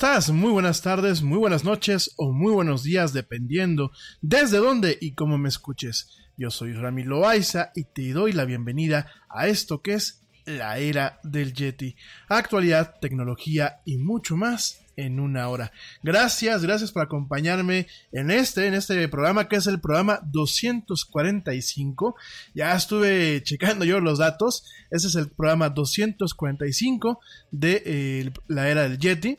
[0.00, 0.30] Estás?
[0.30, 5.36] Muy buenas tardes, muy buenas noches o muy buenos días, dependiendo desde dónde y cómo
[5.36, 6.08] me escuches.
[6.38, 11.20] Yo soy Rami Loaiza y te doy la bienvenida a esto que es la era
[11.22, 11.96] del Yeti.
[12.30, 15.70] Actualidad, tecnología y mucho más en una hora.
[16.02, 22.16] Gracias, gracias por acompañarme en este, en este programa que es el programa 245.
[22.54, 24.64] Ya estuve checando yo los datos.
[24.90, 29.38] Este es el programa 245 de eh, la era del Yeti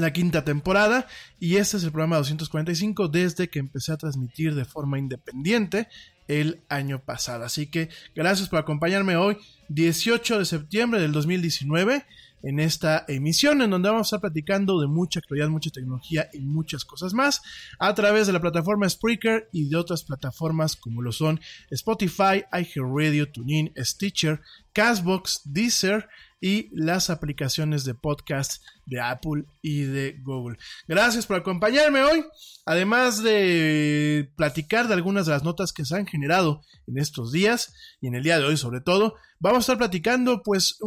[0.00, 1.06] la quinta temporada
[1.38, 5.88] y este es el programa 245 desde que empecé a transmitir de forma independiente
[6.28, 7.44] el año pasado.
[7.44, 9.38] Así que gracias por acompañarme hoy,
[9.68, 12.04] 18 de septiembre del 2019,
[12.42, 16.40] en esta emisión en donde vamos a estar platicando de mucha actualidad, mucha tecnología y
[16.40, 17.42] muchas cosas más
[17.78, 23.32] a través de la plataforma Spreaker y de otras plataformas como lo son Spotify, iHeartRadio,
[23.32, 24.40] TuneIn, Stitcher,
[24.72, 26.08] Castbox, Deezer,
[26.40, 30.58] y las aplicaciones de podcast de Apple y de Google.
[30.86, 32.24] Gracias por acompañarme hoy.
[32.64, 37.74] Además de platicar de algunas de las notas que se han generado en estos días
[38.00, 40.78] y en el día de hoy sobre todo, vamos a estar platicando pues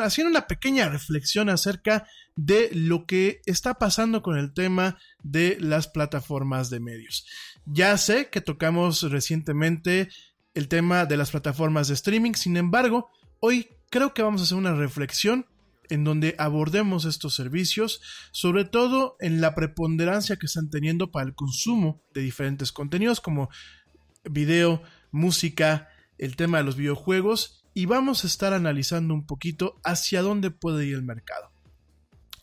[0.00, 5.88] haciendo una pequeña reflexión acerca de lo que está pasando con el tema de las
[5.88, 7.26] plataformas de medios.
[7.66, 10.08] Ya sé que tocamos recientemente
[10.54, 13.10] el tema de las plataformas de streaming, sin embargo,
[13.40, 15.46] hoy creo que vamos a hacer una reflexión
[15.90, 18.00] en donde abordemos estos servicios,
[18.32, 23.50] sobre todo en la preponderancia que están teniendo para el consumo de diferentes contenidos como
[24.24, 30.22] video, música, el tema de los videojuegos y vamos a estar analizando un poquito hacia
[30.22, 31.51] dónde puede ir el mercado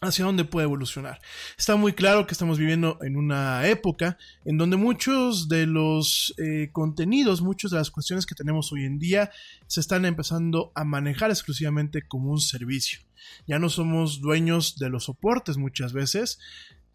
[0.01, 1.19] hacia dónde puede evolucionar.
[1.57, 6.69] Está muy claro que estamos viviendo en una época en donde muchos de los eh,
[6.71, 9.31] contenidos, muchas de las cuestiones que tenemos hoy en día
[9.67, 12.99] se están empezando a manejar exclusivamente como un servicio.
[13.45, 16.39] Ya no somos dueños de los soportes muchas veces.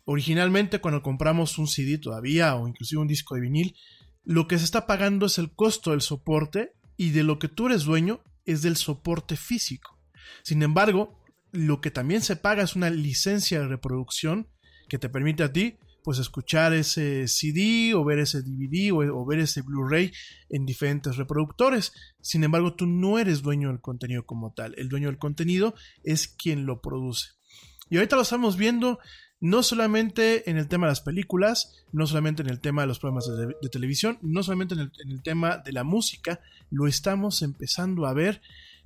[0.06, 3.76] Originalmente cuando compramos un CD todavía o inclusive un disco de vinil,
[4.24, 7.66] lo que se está pagando es el costo del soporte y de lo que tú
[7.66, 9.98] eres dueño es del soporte físico.
[10.42, 11.18] Sin embargo,
[11.54, 14.48] lo que también se paga es una licencia de reproducción
[14.88, 19.38] que te permite a ti pues escuchar ese CD o ver ese DVD o, ver
[19.38, 20.12] ese Blu-ray
[20.50, 21.94] en diferentes reproductores.
[22.20, 24.74] Sin embargo, tú no eres dueño del contenido como tal.
[24.76, 27.30] El dueño del contenido es quien lo produce.
[27.88, 28.98] Y ahorita lo estamos viendo
[29.40, 32.98] no solamente en el tema de las películas, no solamente en el tema de los
[32.98, 36.40] programas de, televisión, no solamente en el tema de la música,
[36.70, 38.42] lo estamos empezando a ver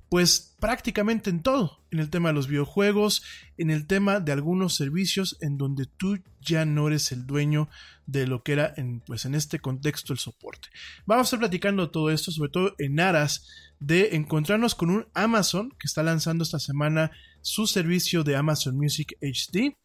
[0.09, 3.23] pues prácticamente en todo, en el tema de los videojuegos,
[3.57, 7.69] en el tema de algunos servicios en donde tú ya no eres el dueño
[8.07, 10.69] de lo que era en, pues en este contexto el soporte.
[11.05, 13.47] Vamos a estar platicando todo esto, sobre todo en aras
[13.79, 19.15] de encontrarnos con un Amazon que está lanzando esta semana su servicio de Amazon Music
[19.21, 19.77] HD.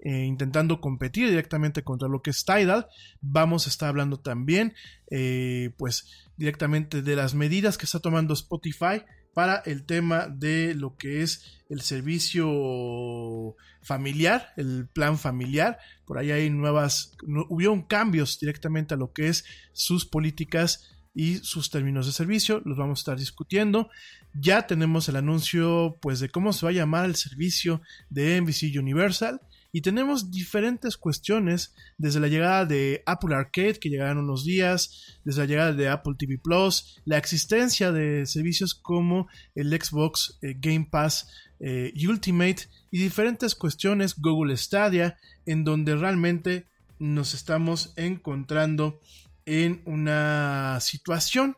[0.00, 2.86] Eh, intentando competir directamente contra lo que es Tidal.
[3.20, 4.74] Vamos a estar hablando también,
[5.10, 9.02] eh, pues, directamente de las medidas que está tomando Spotify
[9.38, 15.78] para el tema de lo que es el servicio familiar, el plan familiar.
[16.04, 21.36] Por ahí hay nuevas, no, hubieron cambios directamente a lo que es sus políticas y
[21.36, 23.90] sus términos de servicio, los vamos a estar discutiendo.
[24.34, 27.80] Ya tenemos el anuncio pues de cómo se va a llamar el servicio
[28.10, 29.40] de NBC Universal
[29.72, 35.42] y tenemos diferentes cuestiones desde la llegada de Apple Arcade que llegarán unos días, desde
[35.42, 40.88] la llegada de Apple TV Plus, la existencia de servicios como el Xbox eh, Game
[40.90, 41.28] Pass
[41.60, 46.66] eh, Ultimate y diferentes cuestiones Google Stadia en donde realmente
[46.98, 49.00] nos estamos encontrando
[49.44, 51.56] en una situación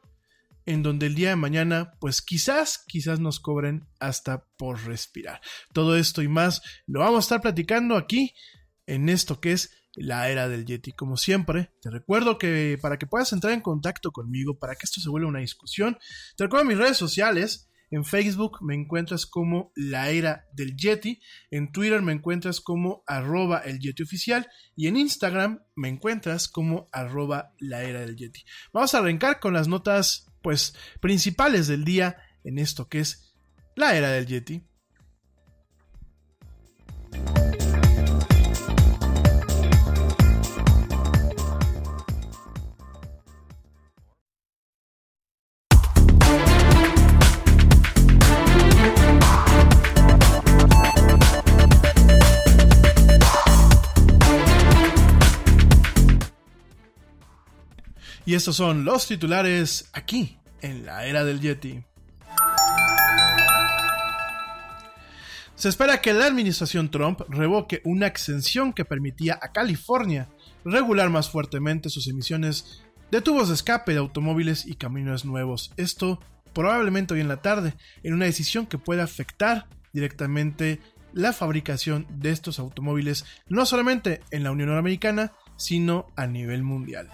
[0.71, 5.41] en donde el día de mañana, pues quizás, quizás nos cobren hasta por respirar.
[5.73, 8.35] Todo esto y más lo vamos a estar platicando aquí
[8.87, 10.93] en esto que es la era del Yeti.
[10.93, 15.01] Como siempre, te recuerdo que para que puedas entrar en contacto conmigo, para que esto
[15.01, 15.99] se vuelva una discusión,
[16.37, 17.67] te recuerdo mis redes sociales.
[17.93, 21.21] En Facebook me encuentras como la era del Yeti,
[21.51, 24.47] en Twitter me encuentras como arroba el Yeti oficial
[24.77, 28.45] y en Instagram me encuentras como arroba la era del Yeti.
[28.73, 33.33] Vamos a arrancar con las notas pues principales del día en esto que es
[33.77, 34.63] la era del Yeti.
[58.31, 61.83] Y estos son los titulares aquí, en la era del Yeti.
[65.57, 70.29] Se espera que la administración Trump revoque una exención que permitía a California
[70.65, 75.73] regular más fuertemente sus emisiones de tubos de escape de automóviles y camiones nuevos.
[75.77, 76.21] Esto
[76.53, 77.75] probablemente hoy en la tarde,
[78.05, 80.79] en una decisión que puede afectar directamente
[81.13, 87.11] la fabricación de estos automóviles, no solamente en la Unión Americana, sino a nivel mundial.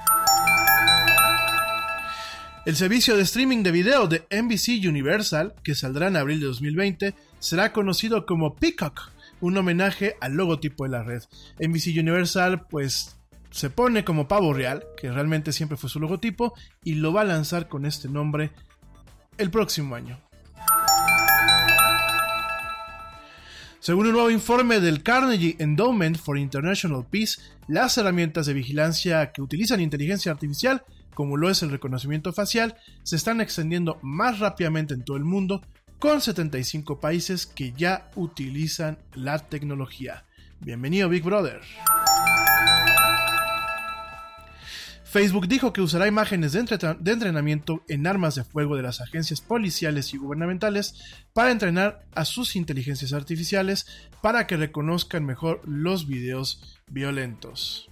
[2.67, 7.15] El servicio de streaming de video de NBC Universal, que saldrá en abril de 2020,
[7.39, 11.23] será conocido como Peacock, un homenaje al logotipo de la red.
[11.61, 13.21] NBC Universal, pues,
[13.53, 17.27] se pone como pavo real, que realmente siempre fue su logotipo, y lo va a
[17.27, 18.51] lanzar con este nombre
[19.39, 20.21] el próximo año.
[23.79, 29.41] Según un nuevo informe del Carnegie Endowment for International Peace, las herramientas de vigilancia que
[29.41, 30.83] utilizan inteligencia artificial
[31.17, 35.63] como lo es el reconocimiento facial, se están extendiendo más rápidamente en todo el mundo,
[35.99, 40.27] con 75 países que ya utilizan la tecnología.
[40.61, 41.63] Bienvenido Big Brother.
[45.05, 49.41] Facebook dijo que usará imágenes de, de, entrenamiento en armas de fuego de las agencias
[49.41, 50.97] policiales y gubernamentales
[51.33, 53.87] para entrenar a sus inteligencias artificiales
[54.21, 57.89] para que reconozcan mejor los videos violentos.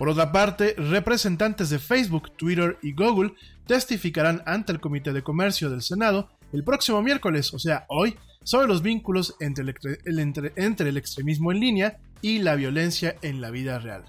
[0.00, 3.34] Por otra parte, representantes de Facebook, Twitter y Google
[3.66, 8.66] testificarán ante el Comité de Comercio del Senado el próximo miércoles, o sea, hoy, sobre
[8.66, 10.18] los vínculos entre el,
[10.56, 14.06] entre el extremismo en línea y la violencia en la vida real.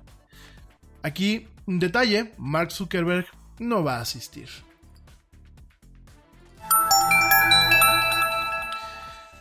[1.04, 3.26] Aquí, un detalle, Mark Zuckerberg
[3.60, 4.48] no va a asistir.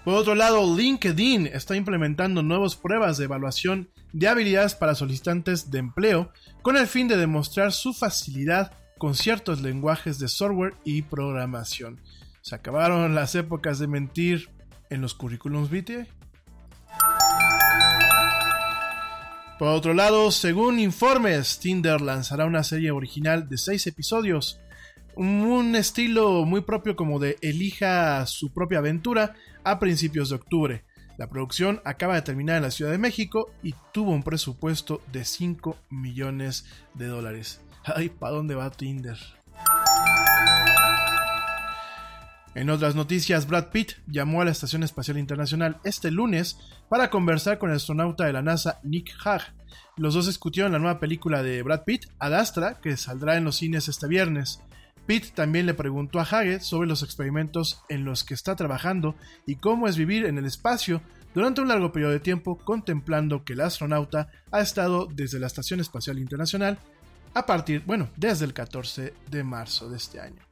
[0.04, 5.78] Por otro lado, LinkedIn está implementando nuevas pruebas de evaluación de habilidades para solicitantes de
[5.78, 12.00] empleo con el fin de demostrar su facilidad con ciertos lenguajes de software y programación.
[12.42, 14.50] Se acabaron las épocas de mentir
[14.90, 16.06] en los currículums vitae.
[19.58, 24.60] Por otro lado, según informes, Tinder lanzará una serie original de 6 episodios
[25.16, 30.84] un estilo muy propio como de elija su propia aventura a principios de octubre.
[31.20, 35.26] La producción acaba de terminar en la Ciudad de México y tuvo un presupuesto de
[35.26, 37.60] 5 millones de dólares.
[37.84, 39.18] Ay, ¿para dónde va Tinder?
[42.54, 46.56] En otras noticias, Brad Pitt llamó a la Estación Espacial Internacional este lunes
[46.88, 49.44] para conversar con el astronauta de la NASA Nick Hague.
[49.98, 53.56] Los dos discutieron la nueva película de Brad Pitt, Ad Astra, que saldrá en los
[53.56, 54.62] cines este viernes.
[55.07, 59.16] Pitt también le preguntó a Hague sobre los experimentos en los que está trabajando
[59.47, 61.02] y cómo es vivir en el espacio
[61.35, 65.80] durante un largo periodo de tiempo, contemplando que el astronauta ha estado desde la Estación
[65.80, 66.78] Espacial Internacional
[67.35, 70.42] a partir, bueno, desde el 14 de marzo de este año.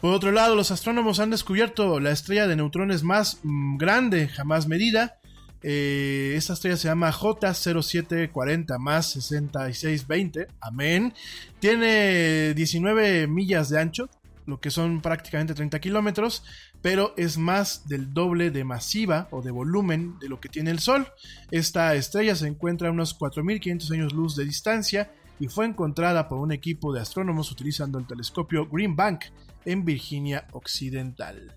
[0.00, 4.66] Por otro lado, los astrónomos han descubierto la estrella de neutrones más mm, grande jamás
[4.66, 5.20] medida.
[5.62, 10.48] Eh, esta estrella se llama J0740 más 6620.
[10.60, 11.14] Amén.
[11.60, 14.08] Tiene 19 millas de ancho,
[14.46, 16.44] lo que son prácticamente 30 kilómetros,
[16.80, 20.80] pero es más del doble de masiva o de volumen de lo que tiene el
[20.80, 21.06] Sol.
[21.50, 26.38] Esta estrella se encuentra a unos 4.500 años luz de distancia y fue encontrada por
[26.38, 29.24] un equipo de astrónomos utilizando el telescopio Green Bank
[29.64, 31.54] en Virginia Occidental.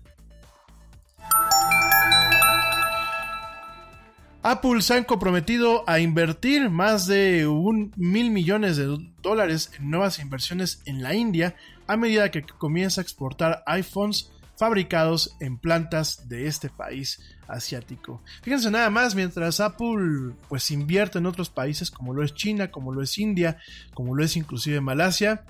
[4.48, 10.20] Apple se han comprometido a invertir más de un mil millones de dólares en nuevas
[10.20, 11.56] inversiones en la India
[11.88, 18.22] a medida que comienza a exportar iPhones fabricados en plantas de este país asiático.
[18.42, 22.92] Fíjense nada más, mientras Apple pues invierte en otros países como lo es China, como
[22.92, 23.58] lo es India,
[23.94, 25.42] como lo es inclusive Malasia,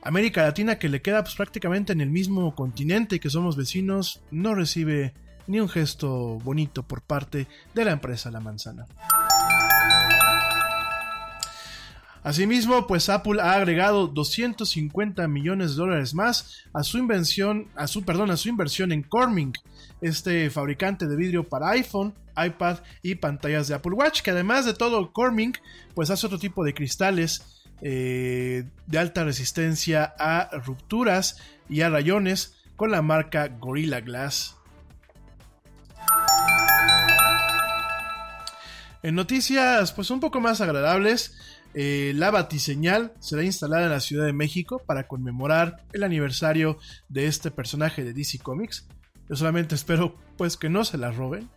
[0.00, 4.20] América Latina, que le queda pues, prácticamente en el mismo continente y que somos vecinos,
[4.30, 5.12] no recibe
[5.48, 8.86] ni un gesto bonito por parte de la empresa La Manzana.
[12.22, 18.04] Asimismo, pues Apple ha agregado 250 millones de dólares más a su invención, a su,
[18.04, 19.52] perdón, a su inversión en Corning,
[20.02, 24.74] este fabricante de vidrio para iPhone, iPad y pantallas de Apple Watch, que además de
[24.74, 25.54] todo Corning,
[25.94, 32.56] pues hace otro tipo de cristales eh, de alta resistencia a rupturas y a rayones
[32.76, 34.57] con la marca Gorilla Glass.
[39.02, 41.36] En noticias pues un poco más agradables,
[41.74, 46.78] eh, la batiseñal será instalada en la Ciudad de México para conmemorar el aniversario
[47.08, 48.88] de este personaje de DC Comics.
[49.28, 51.48] Yo solamente espero pues que no se la roben.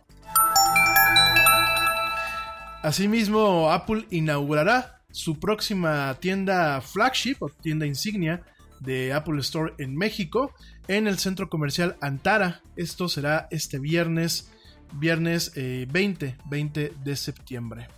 [2.82, 8.42] Asimismo, Apple inaugurará su próxima tienda flagship o tienda insignia
[8.80, 10.52] de Apple Store en México
[10.88, 12.60] en el centro comercial Antara.
[12.76, 14.50] Esto será este viernes,
[14.92, 17.88] viernes 20, eh, 20 de septiembre.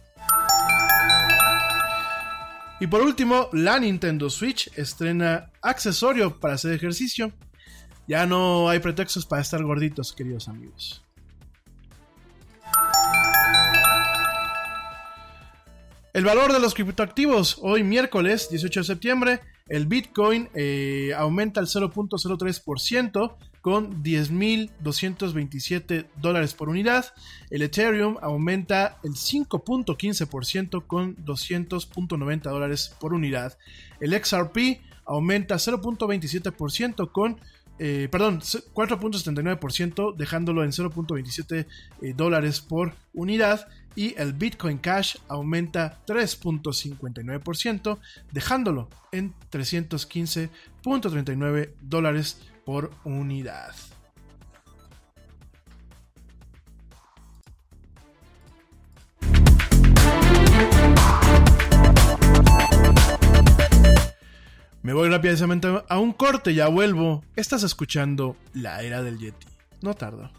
[2.81, 7.33] Y por último, la Nintendo Switch estrena accesorio para hacer ejercicio.
[8.07, 11.03] Ya no hay pretextos para estar gorditos, queridos amigos.
[16.13, 21.67] El valor de los criptoactivos, hoy miércoles 18 de septiembre, el Bitcoin eh, aumenta al
[21.67, 27.15] 0.03% con 10.227 dólares por unidad.
[27.49, 33.57] El Ethereum aumenta el 5.15% con 200.90 dólares por unidad.
[34.01, 37.41] El XRP aumenta 0.27% con
[37.79, 41.67] eh, perdón, 4.79%, dejándolo en 0.27
[42.03, 43.67] eh, dólares por unidad.
[43.97, 47.99] Y el Bitcoin Cash aumenta 3.59%,
[48.31, 53.75] dejándolo en 315.39 dólares por unidad.
[64.83, 67.25] Me voy rápidamente a un corte, ya vuelvo.
[67.37, 69.47] Estás escuchando La Era del Yeti.
[69.81, 70.31] No tardo.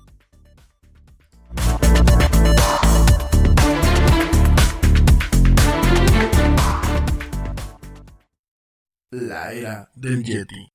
[9.09, 10.74] La Era del Yeti.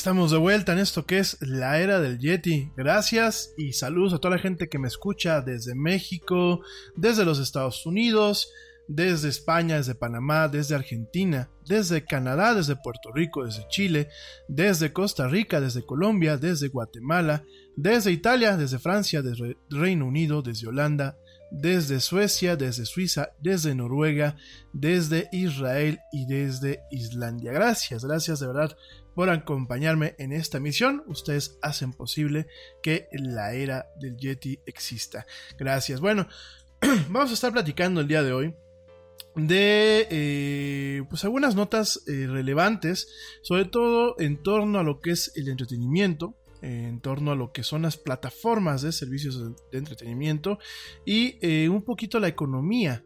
[0.00, 2.72] Estamos de vuelta en esto que es la era del Yeti.
[2.74, 6.62] Gracias y saludos a toda la gente que me escucha desde México,
[6.96, 8.50] desde los Estados Unidos,
[8.88, 14.08] desde España, desde Panamá, desde Argentina, desde Canadá, desde Puerto Rico, desde Chile,
[14.48, 17.44] desde Costa Rica, desde Colombia, desde Guatemala,
[17.76, 21.18] desde Italia, desde Francia, desde Reino Unido, desde Holanda,
[21.50, 24.36] desde Suecia, desde Suiza, desde Noruega,
[24.72, 27.52] desde Israel y desde Islandia.
[27.52, 28.76] Gracias, gracias de verdad
[29.20, 31.02] por acompañarme en esta misión.
[31.06, 32.46] Ustedes hacen posible
[32.82, 35.26] que la era del Yeti exista.
[35.58, 36.00] Gracias.
[36.00, 36.26] Bueno,
[37.10, 38.54] vamos a estar platicando el día de hoy
[39.36, 43.08] de eh, pues algunas notas eh, relevantes,
[43.42, 47.62] sobre todo en torno a lo que es el entretenimiento, en torno a lo que
[47.62, 50.58] son las plataformas de servicios de, entretenimiento
[51.04, 53.04] y eh, un poquito la economía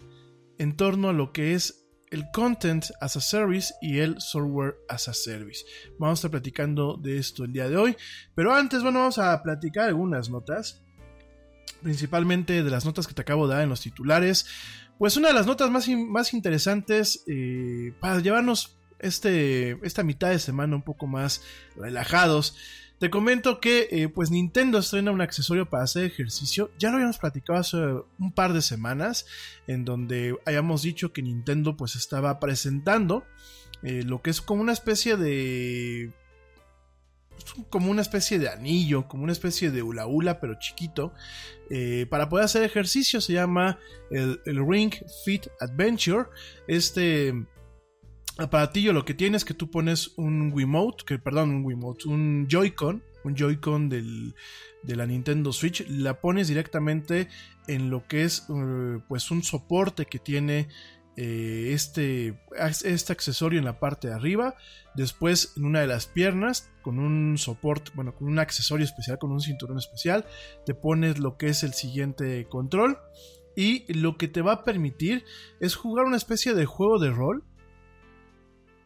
[0.58, 1.83] en torno a lo que es
[2.14, 5.64] el Content as a Service y el Software as a Service.
[5.98, 7.96] Vamos a estar platicando de esto el día de hoy,
[8.36, 10.82] pero antes, bueno, vamos a platicar algunas notas,
[11.82, 14.46] principalmente de las notas que te acabo de dar en los titulares.
[14.96, 20.38] Pues una de las notas más, más interesantes eh, para llevarnos este, esta mitad de
[20.38, 21.42] semana un poco más
[21.76, 22.56] relajados.
[22.98, 26.70] Te comento que eh, pues Nintendo estrena un accesorio para hacer ejercicio.
[26.78, 27.76] Ya lo habíamos platicado hace
[28.18, 29.26] un par de semanas,
[29.66, 33.24] en donde hayamos dicho que Nintendo pues estaba presentando
[33.82, 36.12] eh, lo que es como una especie de
[37.36, 41.12] es como una especie de anillo, como una especie de hula hula, pero chiquito,
[41.68, 43.20] eh, para poder hacer ejercicio.
[43.20, 43.78] Se llama
[44.10, 46.28] el Ring Fit Adventure.
[46.68, 47.34] Este
[48.38, 52.46] aparatillo lo que tiene es que tú pones un Wiimote, que perdón, un Wiimote, un
[52.48, 54.34] Joy-Con, un Joy-Con del,
[54.82, 57.28] de la Nintendo Switch, la pones directamente
[57.66, 60.68] en lo que es eh, pues un soporte que tiene
[61.16, 62.40] eh, este,
[62.84, 64.56] este accesorio en la parte de arriba,
[64.96, 69.30] después en una de las piernas con un soporte, bueno, con un accesorio especial, con
[69.30, 70.26] un cinturón especial,
[70.66, 72.98] te pones lo que es el siguiente control
[73.56, 75.24] y lo que te va a permitir
[75.60, 77.44] es jugar una especie de juego de rol.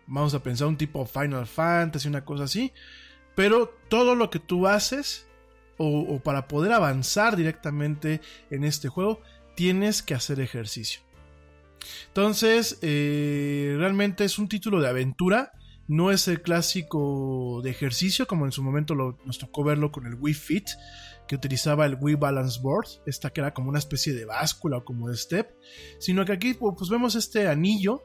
[0.09, 2.73] Vamos a pensar un tipo Final Fantasy, una cosa así,
[3.35, 5.29] pero todo lo que tú haces
[5.77, 9.21] o, para poder avanzar directamente en este juego,
[9.55, 11.03] tienes que hacer ejercicio.
[12.09, 15.53] Entonces, eh, realmente es un título de aventura.
[15.87, 20.17] No es el clásico de ejercicio, como en su momento nos tocó verlo con el
[20.17, 20.69] Wii Fit,
[21.29, 24.85] que utilizaba el Wii Balance Board, esta que era como una especie de báscula o
[24.85, 25.55] como de step,
[25.99, 28.03] sino que aquí pues vemos este anillo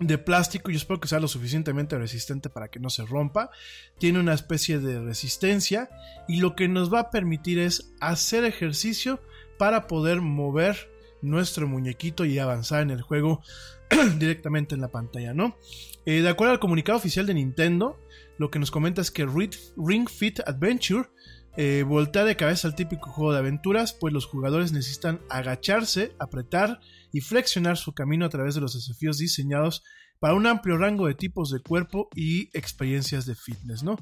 [0.00, 3.50] de plástico, yo espero que sea lo suficientemente resistente para que no se rompa,
[3.98, 5.88] tiene una especie de resistencia
[6.28, 9.20] y lo que nos va a permitir es hacer ejercicio
[9.58, 10.90] para poder mover
[11.22, 13.42] nuestro muñequito y avanzar en el juego
[14.18, 15.56] directamente en la pantalla, ¿no?
[16.04, 17.98] Eh, de acuerdo al comunicado oficial de Nintendo,
[18.38, 21.08] lo que nos comenta es que Ring Fit Adventure
[21.56, 26.80] eh, de cabeza al típico juego de aventuras, pues los jugadores necesitan agacharse, apretar
[27.12, 29.82] y flexionar su camino a través de los desafíos diseñados
[30.20, 33.98] para un amplio rango de tipos de cuerpo y experiencias de fitness, ¿no?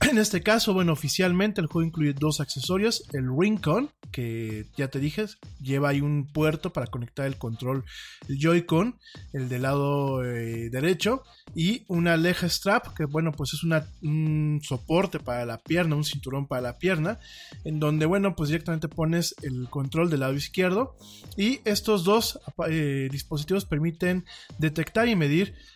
[0.10, 5.00] En este caso, bueno, oficialmente el juego incluye dos accesorios, el Ring-Con, que ya te
[5.00, 5.26] dije,
[5.60, 7.84] lleva ahí un puerto para conectar el control,
[8.28, 8.98] el Joy-Con,
[9.32, 11.22] el del lado eh, derecho,
[11.54, 16.46] y una leg strap, que bueno, pues es un soporte para la pierna, un cinturón
[16.46, 17.18] para la pierna,
[17.64, 20.96] en donde, bueno, pues directamente pones el control del lado izquierdo,
[21.36, 22.38] y estos dos
[22.68, 24.24] eh, dispositivos permiten
[24.58, 25.75] detectar y medir bir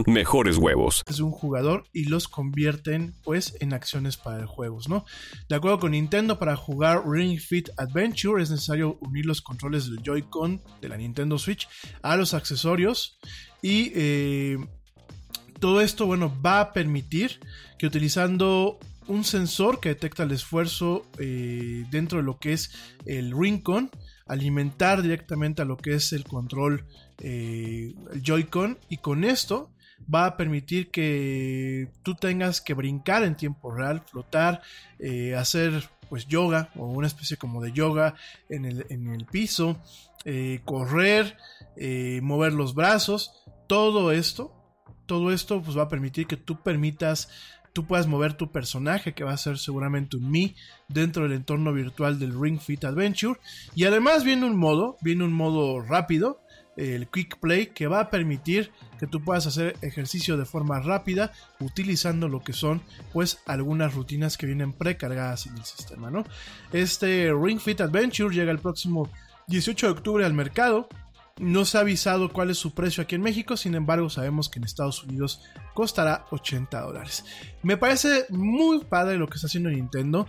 [0.07, 1.03] mejores huevos.
[1.05, 5.05] de un jugador y los convierten pues en acciones para el juego, ¿no?
[5.49, 10.01] De acuerdo con Nintendo, para jugar Ring Fit Adventure es necesario unir los controles del
[10.03, 11.67] Joy-Con de la Nintendo Switch
[12.01, 13.19] a los accesorios
[13.61, 14.57] y eh,
[15.59, 17.39] todo esto, bueno, va a permitir
[17.77, 22.71] que utilizando un sensor que detecta el esfuerzo eh, dentro de lo que es
[23.05, 23.91] el Ring-Con,
[24.25, 26.85] alimentar directamente a lo que es el control
[27.19, 29.69] eh, Joy-Con y con esto
[30.13, 34.61] va a permitir que tú tengas que brincar en tiempo real, flotar,
[34.99, 38.15] eh, hacer pues yoga o una especie como de yoga
[38.49, 39.81] en el, en el piso,
[40.25, 41.37] eh, correr,
[41.77, 43.31] eh, mover los brazos,
[43.67, 44.57] todo esto
[45.05, 47.27] todo esto pues va a permitir que tú permitas
[47.73, 50.55] tú puedas mover tu personaje, que va a ser seguramente un Mi,
[50.87, 53.39] dentro del entorno virtual del Ring Fit Adventure.
[53.75, 56.41] Y además viene un modo, viene un modo rápido,
[56.77, 61.31] el Quick Play, que va a permitir que tú puedas hacer ejercicio de forma rápida,
[61.59, 62.81] utilizando lo que son,
[63.13, 66.23] pues, algunas rutinas que vienen precargadas en el sistema, ¿no?
[66.71, 69.09] Este Ring Fit Adventure llega el próximo
[69.47, 70.87] 18 de octubre al mercado.
[71.41, 74.59] No se ha avisado cuál es su precio aquí en México, sin embargo sabemos que
[74.59, 75.41] en Estados Unidos
[75.73, 77.25] costará 80 dólares.
[77.63, 80.27] Me parece muy padre lo que está haciendo Nintendo.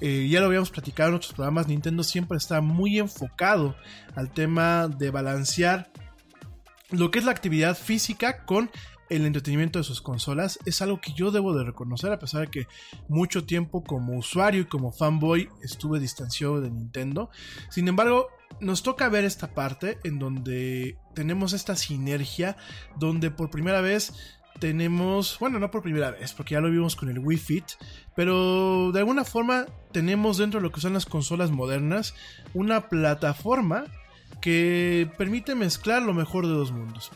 [0.00, 3.76] Eh, ya lo habíamos platicado en otros programas, Nintendo siempre está muy enfocado
[4.16, 5.92] al tema de balancear
[6.90, 8.70] lo que es la actividad física con
[9.10, 12.46] el entretenimiento de sus consolas es algo que yo debo de reconocer a pesar de
[12.48, 12.66] que
[13.08, 17.30] mucho tiempo como usuario y como fanboy estuve distanciado de Nintendo.
[17.68, 18.28] Sin embargo,
[18.60, 22.56] nos toca ver esta parte en donde tenemos esta sinergia,
[22.96, 24.12] donde por primera vez
[24.58, 27.64] tenemos, bueno, no por primera vez, porque ya lo vimos con el Wii Fit,
[28.14, 32.14] pero de alguna forma tenemos dentro de lo que son las consolas modernas
[32.52, 33.84] una plataforma
[34.40, 37.10] que permite mezclar lo mejor de dos mundos.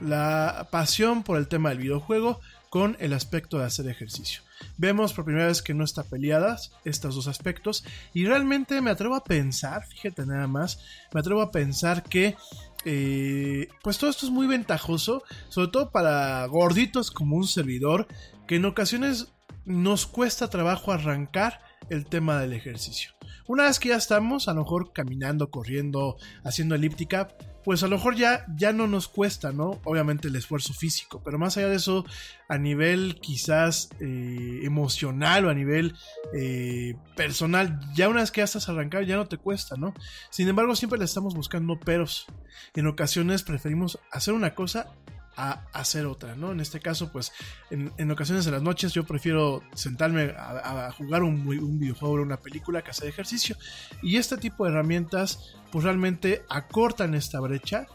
[0.00, 4.42] La pasión por el tema del videojuego con el aspecto de hacer ejercicio.
[4.76, 7.84] Vemos por primera vez que no está peleadas estos dos aspectos.
[8.14, 10.80] Y realmente me atrevo a pensar, fíjate nada más,
[11.12, 12.36] me atrevo a pensar que
[12.84, 18.06] eh, pues todo esto es muy ventajoso, sobre todo para gorditos como un servidor,
[18.46, 19.28] que en ocasiones
[19.64, 23.12] nos cuesta trabajo arrancar el tema del ejercicio.
[23.46, 27.28] Una vez que ya estamos, a lo mejor caminando, corriendo, haciendo elíptica,
[27.64, 29.80] pues a lo mejor ya, ya no nos cuesta, ¿no?
[29.84, 32.04] Obviamente el esfuerzo físico, pero más allá de eso,
[32.48, 35.94] a nivel quizás eh, emocional o a nivel
[36.34, 39.94] eh, personal, ya una vez que ya estás arrancado ya no te cuesta, ¿no?
[40.30, 42.26] Sin embargo, siempre le estamos buscando peros.
[42.74, 44.92] En ocasiones preferimos hacer una cosa
[45.36, 46.52] a hacer otra, ¿no?
[46.52, 47.32] En este caso, pues
[47.70, 52.38] en, ocasiones en las noches yo prefiero sentarme a, jugar un, un, videojuego o una
[52.38, 53.56] película que hacer ejercicio.
[54.02, 57.86] Y este tipo de herramientas, pues realmente acortan esta brecha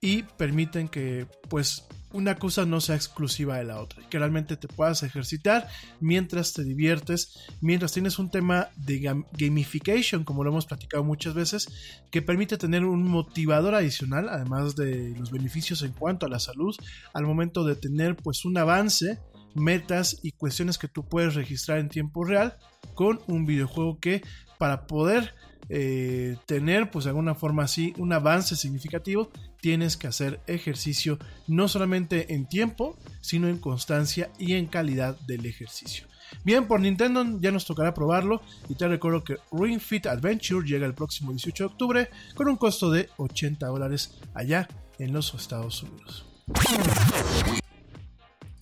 [0.00, 4.68] y permiten que, pues, una cosa no sea exclusiva de la otra, que realmente te
[4.68, 5.68] puedas ejercitar
[6.00, 11.68] mientras te diviertes, mientras tienes un tema de gamification, como lo hemos platicado muchas veces,
[12.10, 16.74] que permite tener un motivador adicional, además de los beneficios en cuanto a la salud,
[17.14, 19.18] al momento de tener pues un avance,
[19.54, 22.56] metas y cuestiones que tú puedes registrar en tiempo real
[22.94, 24.22] con un videojuego que
[24.58, 25.34] para poder
[25.68, 31.68] eh, tener pues de alguna forma así un avance significativo tienes que hacer ejercicio no
[31.68, 36.06] solamente en tiempo sino en constancia y en calidad del ejercicio
[36.44, 40.86] bien por Nintendo ya nos tocará probarlo y te recuerdo que Ring Fit Adventure llega
[40.86, 44.68] el próximo 18 de octubre con un costo de 80 dólares allá
[44.98, 46.26] en los Estados Unidos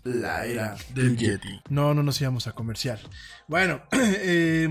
[0.05, 1.61] la era del Yeti.
[1.69, 2.99] No, no nos íbamos a comercial.
[3.47, 4.69] Bueno, eh,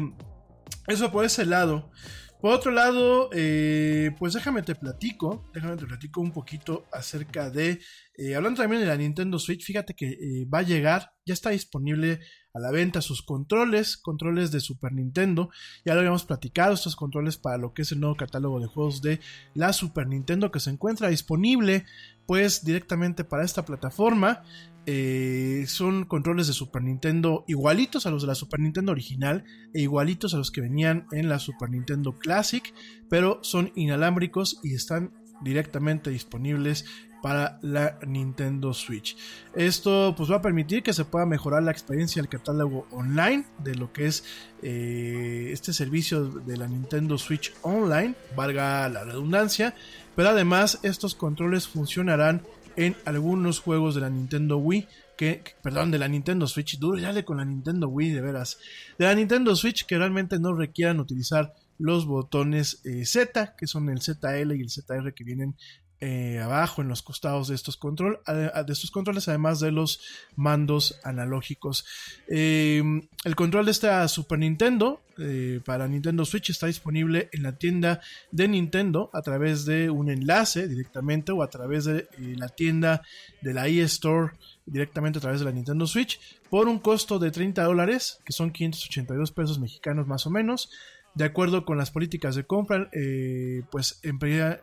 [0.88, 1.92] eso por ese lado.
[2.40, 7.80] Por otro lado, eh, pues déjame te platico, déjame te platico un poquito acerca de,
[8.16, 11.50] eh, hablando también de la Nintendo Switch, fíjate que eh, va a llegar, ya está
[11.50, 12.20] disponible
[12.54, 15.50] a la venta sus controles, controles de Super Nintendo,
[15.84, 19.02] ya lo habíamos platicado, estos controles para lo que es el nuevo catálogo de juegos
[19.02, 19.20] de
[19.56, 21.86] la Super Nintendo que se encuentra disponible
[22.28, 24.44] pues directamente para esta plataforma.
[24.90, 29.82] Eh, son controles de Super Nintendo igualitos a los de la Super Nintendo original e
[29.82, 32.74] igualitos a los que venían en la Super Nintendo Classic,
[33.10, 35.12] pero son inalámbricos y están
[35.42, 36.86] directamente disponibles
[37.22, 39.18] para la Nintendo Switch.
[39.56, 43.76] Esto pues va a permitir que se pueda mejorar la experiencia del catálogo online de
[43.76, 44.24] lo que es
[44.62, 49.76] eh, este servicio de la Nintendo Switch Online, valga la redundancia,
[50.18, 52.42] pero además estos controles funcionarán
[52.76, 57.24] en algunos juegos de la Nintendo Wii, que, perdón, de la Nintendo Switch, duro le
[57.24, 58.58] con la Nintendo Wii, de veras,
[58.98, 63.90] de la Nintendo Switch que realmente no requieran utilizar los botones eh, Z, que son
[63.90, 65.56] el ZL y el ZR que vienen
[66.00, 70.00] eh, abajo en los costados de estos, control, de estos controles, además de los
[70.36, 71.86] mandos analógicos.
[72.28, 77.54] Em, el control de esta Super Nintendo eh, para Nintendo Switch está disponible en la
[77.54, 82.50] tienda de Nintendo a través de un enlace directamente o a través de eh, la
[82.50, 83.02] tienda
[83.42, 84.34] de la eStore
[84.68, 88.52] directamente a través de la Nintendo Switch por un costo de 30 dólares, que son
[88.52, 90.70] 582 pesos mexicanos más o menos
[91.18, 94.00] de acuerdo con las políticas de compra, eh, pues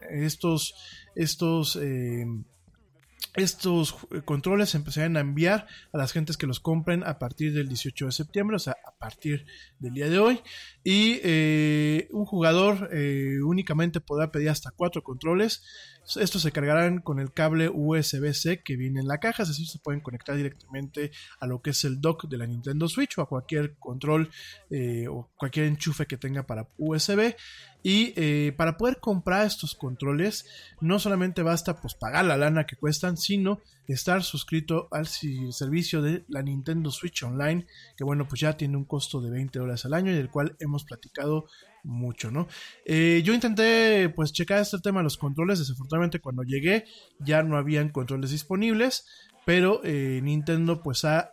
[0.09, 0.75] estos,
[1.17, 2.25] estos, eh,
[3.35, 7.53] estos eh, controles se empezarán a enviar a las gentes que los compren a partir
[7.53, 9.45] del 18 de septiembre, o sea, a partir
[9.79, 10.41] del día de hoy.
[10.85, 15.65] Y eh, un jugador eh, únicamente podrá pedir hasta cuatro controles.
[16.17, 19.79] Estos se cargarán con el cable USB-C que viene en la caja, es decir, se
[19.79, 23.29] pueden conectar directamente a lo que es el dock de la Nintendo Switch o a
[23.29, 24.31] cualquier control
[25.09, 27.35] o cualquier enchufe que tenga para USB.
[27.87, 30.47] Y eh, para poder comprar estos controles,
[30.81, 36.25] no solamente basta pues pagar la lana que cuestan, sino estar suscrito al servicio de
[36.29, 39.93] la Nintendo Switch Online, que bueno, pues ya tiene un costo de 20 dólares al
[39.93, 41.45] año y del cual hemos platicado
[41.83, 42.49] mucho, ¿no?
[42.87, 46.87] Eh, yo intenté pues checar este tema de los controles, desafortunadamente cuando llegué
[47.19, 49.07] ya no habían controles disponibles,
[49.45, 51.33] pero eh, Nintendo pues ha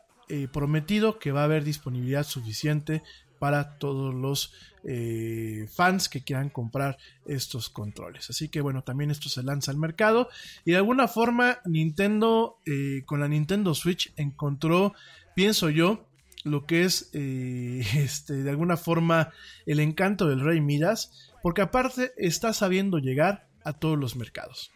[0.53, 3.03] prometido que va a haber disponibilidad suficiente
[3.41, 8.30] para todos los eh, fans que quieran comprar estos controles.
[8.30, 10.30] Así que bueno, también esto se lanza al mercado
[10.63, 14.93] y de alguna forma Nintendo eh, con la Nintendo Switch encontró,
[15.34, 16.06] pienso yo,
[16.43, 19.32] lo que es eh, este, de alguna forma
[19.65, 24.69] el encanto del Rey Midas, porque aparte está sabiendo llegar a todos los mercados.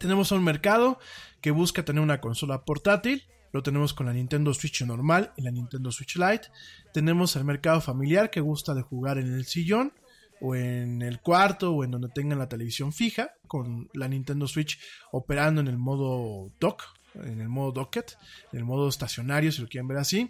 [0.00, 0.98] Tenemos a un mercado
[1.40, 3.22] que busca tener una consola portátil,
[3.54, 6.48] lo tenemos con la Nintendo Switch normal y la Nintendo Switch Lite.
[6.92, 9.92] Tenemos el mercado familiar que gusta de jugar en el sillón
[10.40, 14.80] o en el cuarto o en donde tengan la televisión fija con la Nintendo Switch
[15.12, 16.82] operando en el modo dock,
[17.14, 18.18] en el modo docket,
[18.52, 20.28] en el modo estacionario si lo quieren ver así.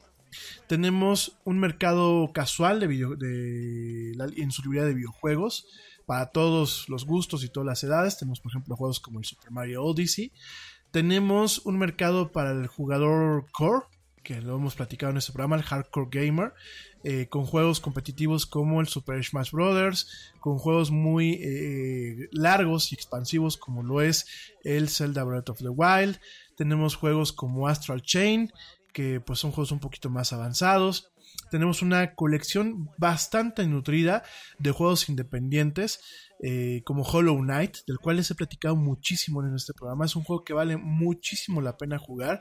[0.67, 5.67] Tenemos un mercado casual de video, en su librería de videojuegos
[6.05, 8.19] para todos los gustos y todas las edades.
[8.19, 10.31] Tenemos, por ejemplo, juegos como el Super Mario Odyssey.
[10.95, 13.85] Tenemos un mercado para el jugador core,
[14.23, 16.53] que lo hemos platicado en este programa, el Hardcore Gamer,
[17.03, 22.95] eh, con juegos competitivos como el Super Smash Bros., con juegos muy eh, largos y
[22.95, 24.25] expansivos como lo es
[24.63, 26.21] el Zelda Breath of the Wild.
[26.57, 28.53] Tenemos juegos como Astral Chain,
[28.93, 31.13] que pues son juegos un poquito más avanzados.
[31.55, 34.25] Tenemos una colección bastante nutrida
[34.59, 36.01] de juegos independientes,
[36.43, 40.05] eh, como Hollow Knight, del cual les he platicado muchísimo en este programa.
[40.05, 42.41] Es un juego que vale muchísimo la pena jugar.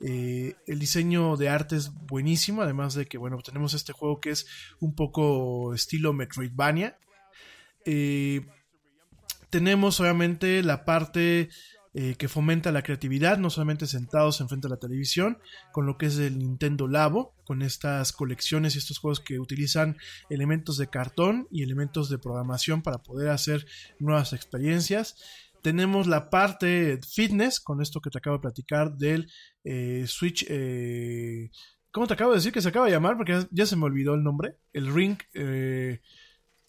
[0.00, 4.30] Eh, el diseño de arte es buenísimo, además de que, bueno, tenemos este juego que
[4.30, 4.46] es
[4.80, 6.96] un poco estilo Metroidvania.
[7.84, 8.46] Eh,
[9.50, 11.50] tenemos obviamente la parte
[11.96, 15.38] eh, que fomenta la creatividad, no solamente sentados enfrente de la televisión,
[15.70, 19.96] con lo que es el Nintendo Labo, con estas colecciones y estos juegos que utilizan
[20.28, 23.64] elementos de cartón y elementos de programación para poder hacer
[24.00, 25.14] nuevas experiencias.
[25.62, 29.30] Tenemos la parte fitness, con esto que te acabo de platicar del
[29.62, 30.44] eh, Switch.
[30.48, 31.50] eh,
[31.92, 33.16] ¿Cómo te acabo de decir que se acaba de llamar?
[33.16, 34.56] Porque ya, se me olvidó el nombre.
[34.72, 35.16] El Ring.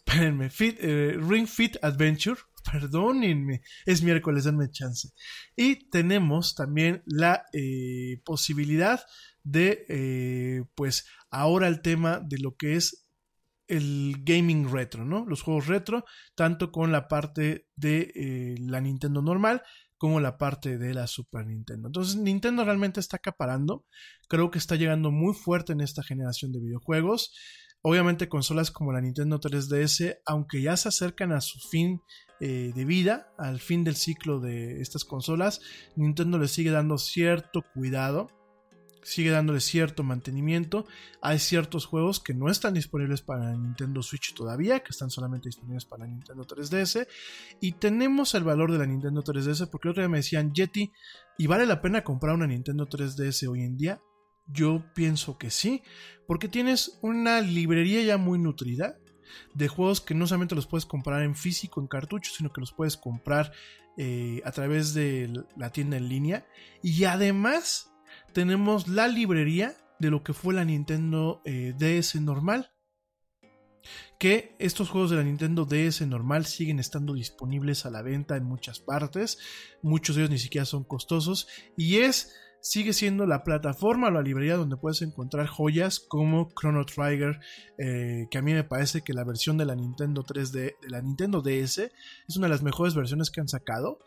[0.06, 0.50] espérenme,
[1.18, 2.40] Ring Fit Adventure.
[2.72, 5.10] Perdónenme, es miércoles, denme chance.
[5.56, 9.02] Y tenemos también la eh, posibilidad
[9.44, 13.06] de, eh, pues, ahora el tema de lo que es
[13.68, 15.26] el gaming retro, ¿no?
[15.26, 19.64] Los juegos retro, tanto con la parte de eh, la Nintendo normal
[19.98, 21.88] como la parte de la Super Nintendo.
[21.88, 23.86] Entonces, Nintendo realmente está acaparando.
[24.28, 27.34] Creo que está llegando muy fuerte en esta generación de videojuegos.
[27.88, 32.02] Obviamente consolas como la Nintendo 3DS, aunque ya se acercan a su fin
[32.40, 35.62] eh, de vida, al fin del ciclo de estas consolas,
[35.96, 38.32] Nintendo le sigue dando cierto cuidado,
[39.04, 40.88] sigue dándole cierto mantenimiento.
[41.22, 45.86] Hay ciertos juegos que no están disponibles para Nintendo Switch todavía, que están solamente disponibles
[45.86, 47.06] para Nintendo 3DS.
[47.62, 50.92] Y tenemos el valor de la Nintendo 3DS, porque el otro día me decían, Yeti,
[51.38, 54.02] ¿y vale la pena comprar una Nintendo 3DS hoy en día?
[54.48, 55.82] Yo pienso que sí,
[56.28, 58.98] porque tienes una librería ya muy nutrida
[59.54, 62.74] de juegos que no solamente los puedes comprar en físico, en cartucho, sino que los
[62.74, 63.52] puedes comprar
[63.98, 66.46] eh, a través de la tienda en línea.
[66.84, 67.92] Y además
[68.34, 72.72] tenemos la librería de lo que fue la Nintendo eh, DS normal.
[74.18, 78.44] Que estos juegos de la Nintendo DS normal siguen estando disponibles a la venta en
[78.44, 79.38] muchas partes.
[79.84, 81.48] Muchos de ellos ni siquiera son costosos.
[81.78, 82.34] Y es
[82.66, 87.40] sigue siendo la plataforma la librería donde puedes encontrar joyas como Chrono Trigger,
[87.78, 91.00] eh, que a mí me parece que la versión de la Nintendo 3D, de la
[91.00, 91.92] Nintendo DS,
[92.28, 94.00] es una de las mejores versiones que han sacado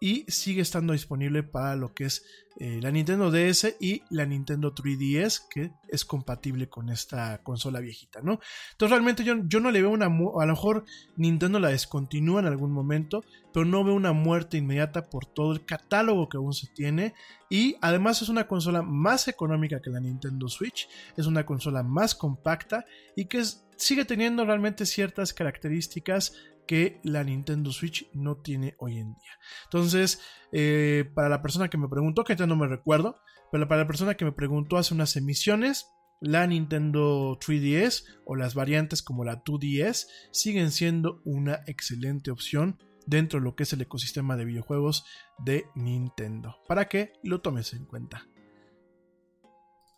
[0.00, 2.24] y sigue estando disponible para lo que es
[2.58, 8.20] eh, la Nintendo DS y la Nintendo 3DS, que es compatible con esta consola viejita,
[8.22, 8.40] ¿no?
[8.72, 10.06] Entonces realmente yo, no le veo una...
[10.06, 10.84] A lo mejor
[11.16, 15.66] Nintendo la descontinúa en algún momento, pero no veo una muerte inmediata por todo el
[15.66, 17.14] catálogo que aún se tiene.
[17.50, 22.14] Y además es una consola más económica que la Nintendo Switch, es una consola más
[22.14, 23.42] compacta y que
[23.76, 26.32] sigue teniendo realmente ciertas características
[26.66, 29.32] que la Nintendo Switch no tiene hoy en día.
[29.64, 30.20] Entonces,
[30.52, 33.16] eh, para la persona que me preguntó, que ya no me recuerdo,
[33.52, 35.86] pero para la persona que me preguntó hace unas emisiones,
[36.20, 43.38] la Nintendo 3DS o las variantes como la 2DS siguen siendo una excelente opción dentro
[43.38, 45.04] de lo que es el ecosistema de videojuegos
[45.38, 46.56] de Nintendo.
[46.66, 48.26] Para que lo tomes en cuenta.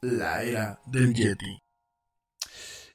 [0.03, 1.59] La era del Yeti.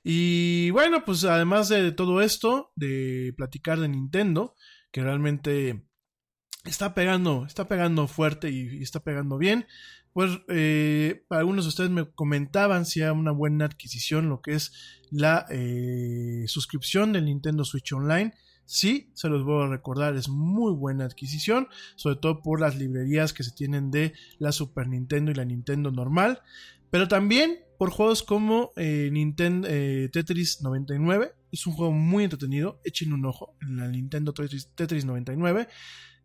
[0.03, 4.53] Y bueno, pues además de todo esto, de platicar de Nintendo,
[4.91, 5.87] que realmente
[6.65, 9.65] está pegando, está pegando fuerte y, está pegando bien,
[10.11, 14.71] pues eh, algunos de ustedes me comentaban si era una buena adquisición lo que es
[15.09, 18.33] la eh, suscripción del Nintendo Switch Online.
[18.65, 23.33] Sí, se los voy a recordar, es muy buena adquisición, sobre todo por las librerías
[23.33, 26.41] que se tienen de la Super Nintendo y la Nintendo normal,
[26.89, 32.79] pero también por juegos como eh, Nintendo eh, Tetris 99, es un juego muy entretenido,
[32.83, 35.67] echen un ojo en la Nintendo Tetris, Tetris 99.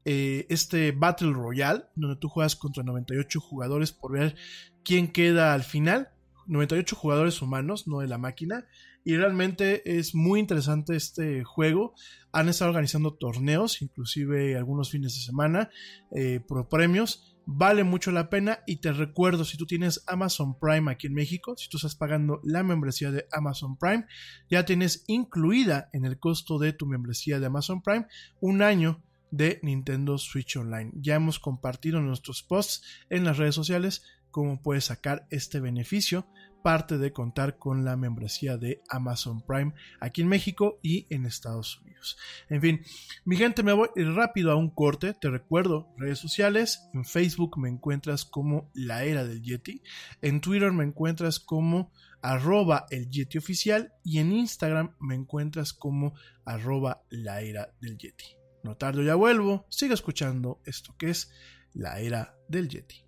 [0.04, 4.36] Eh, este Battle Royale, donde tú juegas contra 98 jugadores por ver
[4.82, 6.08] quién queda al final.
[6.46, 8.66] 98 jugadores humanos, no de la máquina.
[9.04, 11.94] Y realmente es muy interesante este juego.
[12.32, 15.70] Han estado organizando torneos, inclusive algunos fines de semana,
[16.14, 17.27] eh, por premios.
[17.50, 21.56] Vale mucho la pena y te recuerdo, si tú tienes Amazon Prime aquí en México,
[21.56, 24.04] si tú estás pagando la membresía de Amazon Prime,
[24.50, 28.06] ya tienes incluida en el costo de tu membresía de Amazon Prime
[28.42, 30.90] un año de Nintendo Switch Online.
[30.96, 36.26] Ya hemos compartido nuestros posts en las redes sociales cómo puedes sacar este beneficio,
[36.62, 41.80] parte de contar con la membresía de Amazon Prime aquí en México y en Estados
[41.80, 42.16] Unidos.
[42.48, 42.82] En fin,
[43.24, 45.14] mi gente, me voy rápido a un corte.
[45.14, 49.82] Te recuerdo, redes sociales, en Facebook me encuentras como la era del Yeti,
[50.22, 51.92] en Twitter me encuentras como
[52.22, 58.36] arroba el Yeti oficial y en Instagram me encuentras como arroba la era del Yeti.
[58.64, 59.66] No tardo, ya vuelvo.
[59.70, 61.30] Siga escuchando esto que es
[61.74, 63.07] la era del Yeti.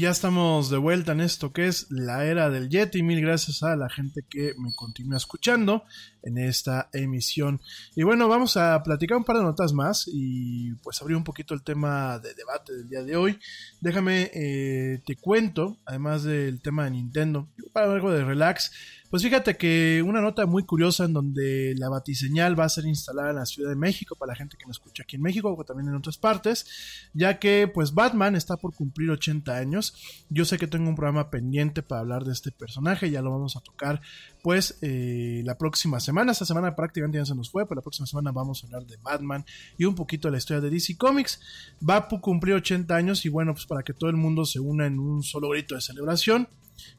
[0.00, 3.02] Y ya estamos de vuelta en esto que es la era del Yeti.
[3.02, 5.84] Mil gracias a la gente que me continúa escuchando
[6.22, 7.60] en esta emisión.
[7.94, 11.52] Y bueno, vamos a platicar un par de notas más y pues abrir un poquito
[11.52, 13.38] el tema de debate del día de hoy.
[13.82, 18.72] Déjame, eh, te cuento, además del tema de Nintendo, para algo de relax.
[19.10, 23.30] Pues fíjate que una nota muy curiosa en donde la batiseñal va a ser instalada
[23.30, 25.64] en la Ciudad de México para la gente que me escucha aquí en México o
[25.64, 26.64] también en otras partes,
[27.12, 29.94] ya que pues Batman está por cumplir 80 años.
[30.28, 33.56] Yo sé que tengo un programa pendiente para hablar de este personaje, ya lo vamos
[33.56, 34.00] a tocar
[34.44, 36.30] pues eh, la próxima semana.
[36.30, 38.96] Esta semana prácticamente ya se nos fue, pero la próxima semana vamos a hablar de
[38.98, 39.44] Batman
[39.76, 41.40] y un poquito de la historia de DC Comics.
[41.82, 44.86] Va a cumplir 80 años y bueno, pues para que todo el mundo se una
[44.86, 46.48] en un solo grito de celebración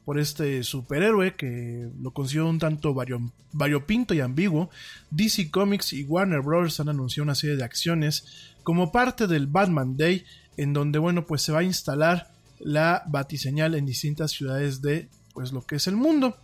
[0.06, 4.70] por este superhéroe que lo considero un tanto vario, variopinto y ambiguo,
[5.12, 6.80] DC Comics y Warner Bros.
[6.80, 8.26] han anunciado una serie de acciones
[8.64, 10.26] como parte del Batman Day,
[10.58, 15.52] en donde, bueno, pues se va a instalar la batiseñal en distintas ciudades de, pues,
[15.52, 16.38] lo que es el mundo.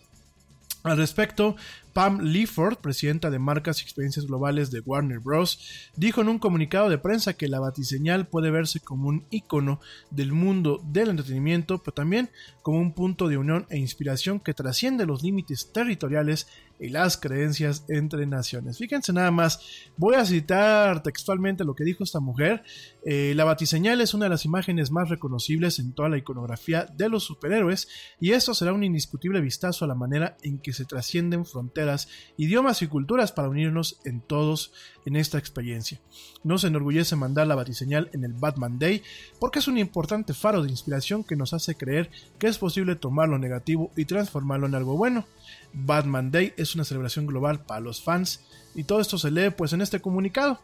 [0.83, 1.55] Al respecto,
[1.93, 6.89] Pam Leaford, presidenta de Marcas y Experiencias Globales de Warner Bros., dijo en un comunicado
[6.89, 9.79] de prensa que la batiseñal puede verse como un icono
[10.11, 12.29] del mundo del entretenimiento, pero también
[12.61, 16.47] como un punto de unión e inspiración que trasciende los límites territoriales
[16.79, 18.77] y las creencias entre naciones.
[18.77, 19.59] Fíjense nada más,
[19.97, 22.63] voy a citar textualmente lo que dijo esta mujer.
[23.05, 27.09] Eh, la batiseñal es una de las imágenes más reconocibles en toda la iconografía de
[27.09, 27.87] los superhéroes
[28.19, 32.81] y esto será un indiscutible vistazo a la manera en que se trascienden fronteras, idiomas
[32.81, 34.73] y culturas para unirnos en todos
[35.05, 36.01] en esta experiencia.
[36.43, 39.01] Nos enorgullece mandar la batiseñal en el Batman Day
[39.39, 43.29] porque es un importante faro de inspiración que nos hace creer que es posible tomar
[43.29, 45.25] lo negativo y transformarlo en algo bueno.
[45.73, 48.41] Batman Day es una celebración global para los fans
[48.75, 50.59] y todo esto se lee pues en este comunicado.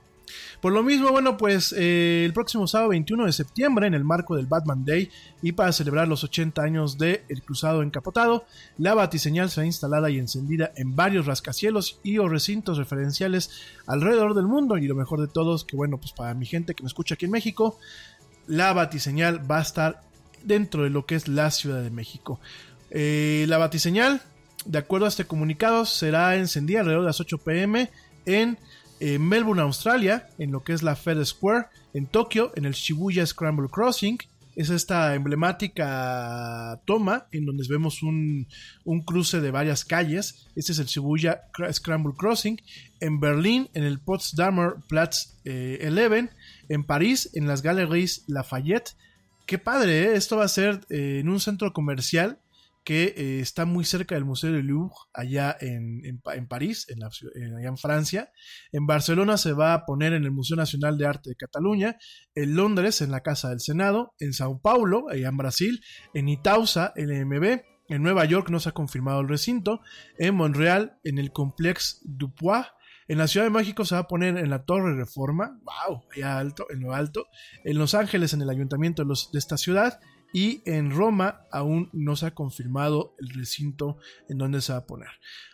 [0.62, 4.36] Por lo mismo, bueno, pues eh, el próximo sábado 21 de septiembre, en el marco
[4.36, 5.10] del Batman Day
[5.42, 8.46] y para celebrar los 80 años de El Cruzado Encapotado,
[8.78, 13.52] la batiseñal será instalada y encendida en varios rascacielos y o recintos referenciales
[13.86, 14.78] alrededor del mundo.
[14.78, 17.16] Y lo mejor de todo es que, bueno, pues para mi gente que me escucha
[17.16, 17.78] aquí en México,
[18.48, 20.02] la batiseñal va a estar
[20.44, 22.40] dentro de lo que es la Ciudad de México.
[22.90, 24.22] Eh, la batiseñal
[24.66, 27.90] de acuerdo a este comunicado, será encendida alrededor de las 8 pm
[28.26, 28.58] en
[29.00, 33.26] eh, Melbourne, Australia, en lo que es la Fed Square, en Tokio, en el Shibuya
[33.26, 34.18] Scramble Crossing.
[34.56, 38.48] Es esta emblemática toma en donde vemos un,
[38.86, 40.48] un cruce de varias calles.
[40.56, 41.42] Este es el Shibuya
[41.72, 42.62] Scramble Crossing.
[43.00, 45.44] En Berlín, en el Potsdamer Platz 11.
[45.46, 46.30] Eh,
[46.70, 48.96] en París, en las Galeries Lafayette.
[49.46, 50.16] Qué padre, ¿eh?
[50.16, 52.40] esto va a ser eh, en un centro comercial
[52.84, 57.04] que eh, está muy cerca del Museo del Louvre, allá en, en, en París, en
[57.04, 58.32] allá en Francia.
[58.72, 61.98] En Barcelona se va a poner en el Museo Nacional de Arte de Cataluña,
[62.36, 65.82] en Londres, en la Casa del Senado, en Sao Paulo, allá en Brasil,
[66.14, 69.82] en Itausa, en el MB, en Nueva York no se ha confirmado el recinto,
[70.18, 72.66] en Montreal, en el Complex Dupois,
[73.08, 76.38] en la Ciudad de México se va a poner en la Torre Reforma, wow, allá
[76.40, 77.28] alto, en lo alto,
[77.64, 80.00] en Los Ángeles, en el ayuntamiento de esta ciudad,
[80.34, 84.86] y en Roma aún no se ha confirmado el recinto en donde se va a
[84.86, 85.10] poner.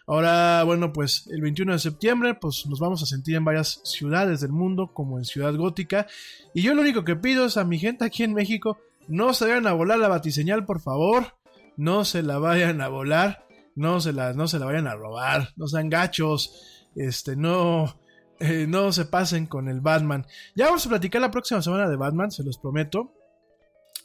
[0.08, 4.40] Ahora, bueno, pues el 21 de septiembre pues nos vamos a sentir en varias ciudades
[4.40, 6.08] del mundo como en Ciudad Gótica
[6.54, 9.46] y yo lo único que pido es a mi gente aquí en México no se
[9.46, 11.36] vayan a volar la batiseñal por favor,
[11.76, 15.50] no se la vayan a volar, no se la, no se la vayan a robar,
[15.58, 18.00] no sean gachos, este, no...
[18.42, 20.26] Eh, no se pasen con el Batman.
[20.56, 23.12] Ya vamos a platicar la próxima semana de Batman, se los prometo.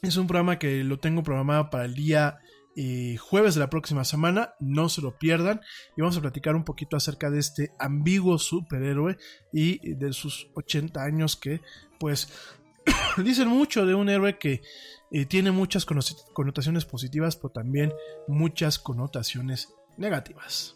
[0.07, 2.37] Es un programa que lo tengo programado para el día
[2.75, 4.53] eh, jueves de la próxima semana.
[4.59, 5.61] No se lo pierdan.
[5.97, 9.17] Y vamos a platicar un poquito acerca de este ambiguo superhéroe
[9.51, 11.61] y de sus 80 años que,
[11.99, 12.31] pues,
[13.17, 14.61] dicen mucho de un héroe que
[15.11, 17.91] eh, tiene muchas connotaciones positivas, pero también
[18.27, 20.75] muchas connotaciones negativas.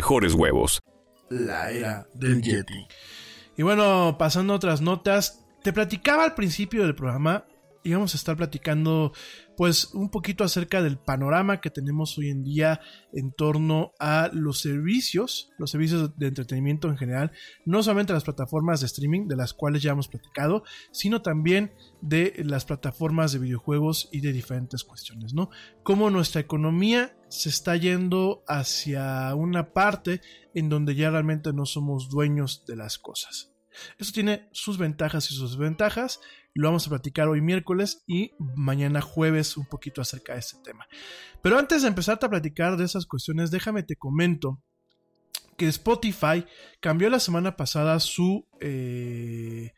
[0.01, 0.81] mejores huevos.
[1.29, 2.87] La era del Yeti.
[3.55, 7.45] Y bueno, pasando a otras notas, te platicaba al principio del programa,
[7.83, 9.13] íbamos a estar platicando
[9.57, 12.81] pues un poquito acerca del panorama que tenemos hoy en día
[13.13, 17.31] en torno a los servicios, los servicios de entretenimiento en general,
[17.63, 22.33] no solamente las plataformas de streaming de las cuales ya hemos platicado, sino también de
[22.45, 25.49] las plataformas de videojuegos y de diferentes cuestiones, ¿no?
[25.83, 30.21] Cómo nuestra economía se está yendo hacia una parte
[30.53, 33.51] en donde ya realmente no somos dueños de las cosas.
[33.97, 36.19] Eso tiene sus ventajas y sus desventajas.
[36.53, 40.87] Lo vamos a platicar hoy miércoles y mañana jueves un poquito acerca de este tema.
[41.41, 44.61] Pero antes de empezarte a platicar de esas cuestiones, déjame te comento
[45.57, 46.45] que Spotify
[46.79, 49.73] cambió la semana pasada su, eh,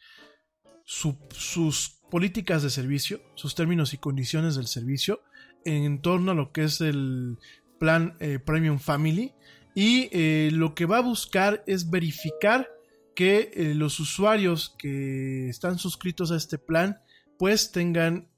[0.85, 5.23] su, sus políticas de servicio, sus términos y condiciones del servicio
[5.65, 7.39] en torno a lo que es el
[7.79, 9.33] plan eh, Premium Family
[9.73, 12.69] y eh, lo que va a buscar es verificar
[13.15, 17.01] que eh, los usuarios que están suscritos a este plan
[17.39, 18.29] pues tengan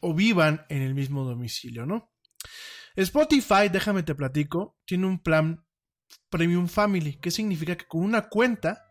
[0.00, 2.10] o vivan en el mismo domicilio.
[2.96, 5.64] Spotify, déjame te platico, tiene un plan
[6.28, 8.84] Premium Family, que significa que con una cuenta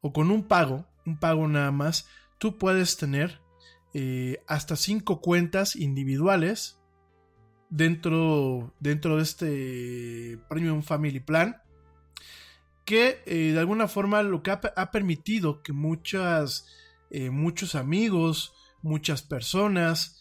[0.00, 3.40] o con un pago, un pago nada más, tú puedes tener
[3.96, 6.80] eh, hasta cinco cuentas individuales
[7.70, 11.62] dentro, dentro de este Premium Family Plan
[12.84, 16.66] que eh, de alguna forma lo que ha, permitido que muchas,
[17.10, 20.20] eh, muchos amigos, muchas personas,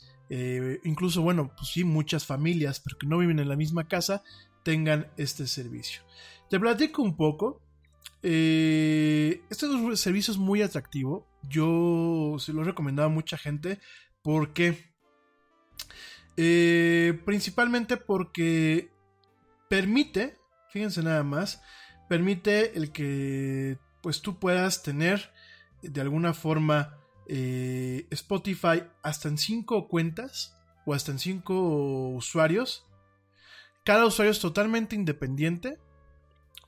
[0.84, 4.24] incluso, bueno, pues sí, muchas familias, pero que no viven en la misma casa,
[4.64, 6.02] tengan este servicio.
[6.50, 7.62] Te platico un poco.
[8.22, 11.28] este es servicio muy atractivo.
[11.50, 13.80] Yo se lo he recomendado a mucha gente
[14.22, 14.92] porque...
[17.26, 18.92] principalmente porque
[19.70, 20.38] permite,
[20.70, 21.62] fíjense nada más,
[22.10, 25.32] permite el que pues tú puedas tener
[25.82, 32.86] de alguna forma eh, Spotify hasta en 5 cuentas o hasta en 5 usuarios.
[33.84, 35.80] Cada usuario es totalmente independiente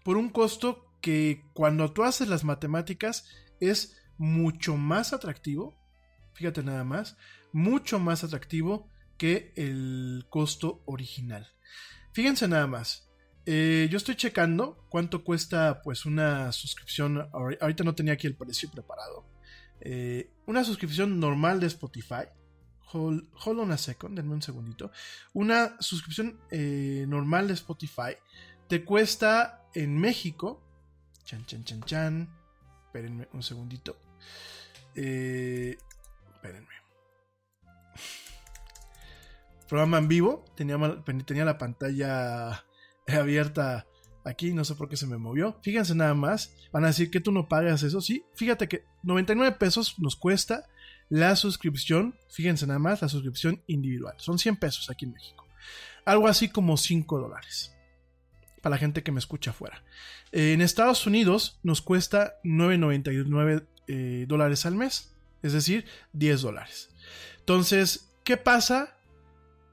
[0.03, 5.75] por un costo que cuando tú haces las matemáticas es mucho más atractivo.
[6.33, 7.17] Fíjate nada más,
[7.53, 11.47] mucho más atractivo que el costo original.
[12.13, 13.05] Fíjense nada más,
[13.45, 17.29] eh, yo estoy checando cuánto cuesta pues una suscripción.
[17.31, 19.25] Ahorita no tenía aquí el precio preparado.
[19.81, 22.25] Eh, una suscripción normal de Spotify.
[22.91, 24.91] Hold, on a second, denme un segundito.
[25.33, 28.15] Una suscripción eh, normal de Spotify
[28.67, 30.63] te cuesta en México.
[31.25, 32.29] Chan, chan, chan, chan.
[32.85, 34.04] Espérenme un segundito.
[34.95, 36.75] Espérenme.
[39.67, 40.45] Programa en vivo.
[40.55, 40.77] Tenía,
[41.25, 42.65] tenía la pantalla
[43.07, 43.85] abierta
[44.25, 45.57] aquí, no sé por qué se me movió.
[45.61, 49.55] Fíjense nada más, van a decir que tú no pagas eso, sí, fíjate que 99
[49.57, 50.65] pesos nos cuesta
[51.07, 55.45] la suscripción, fíjense nada más, la suscripción individual, son 100 pesos aquí en México.
[56.03, 57.71] Algo así como 5 dólares.
[58.61, 59.83] Para la gente que me escucha afuera.
[60.31, 65.13] en Estados Unidos nos cuesta 9.99 eh, dólares al mes.
[65.41, 66.89] Es decir, 10 dólares.
[67.39, 68.97] Entonces, ¿qué pasa?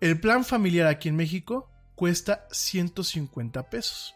[0.00, 4.14] El plan familiar aquí en México cuesta 150 pesos.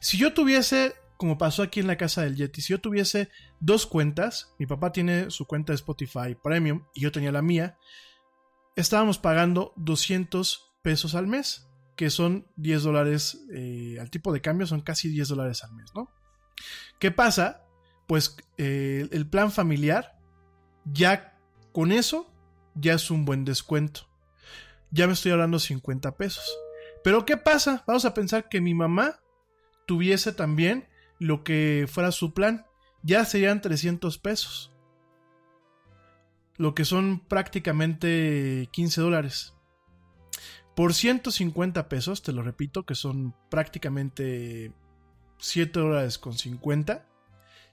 [0.00, 3.28] Si yo tuviese, como pasó aquí en la casa del Yeti, si yo tuviese
[3.58, 7.76] dos cuentas, mi papá tiene su cuenta de Spotify Premium y yo tenía la mía,
[8.76, 14.66] estábamos pagando 200 pesos al mes, que son 10 dólares eh, al tipo de cambio,
[14.66, 16.10] son casi 10 dólares al mes, ¿no?
[16.98, 17.66] ¿Qué pasa?
[18.10, 20.18] Pues eh, el plan familiar,
[20.84, 21.38] ya
[21.70, 22.28] con eso,
[22.74, 24.10] ya es un buen descuento
[24.90, 26.58] ya me estoy hablando 50 pesos.
[27.02, 27.84] Pero ¿qué pasa?
[27.86, 29.20] Vamos a pensar que mi mamá
[29.86, 30.88] tuviese también
[31.18, 32.66] lo que fuera su plan.
[33.02, 34.72] Ya serían 300 pesos.
[36.56, 39.54] Lo que son prácticamente 15 dólares.
[40.76, 44.72] Por 150 pesos, te lo repito, que son prácticamente
[45.38, 47.06] 7 dólares con 50,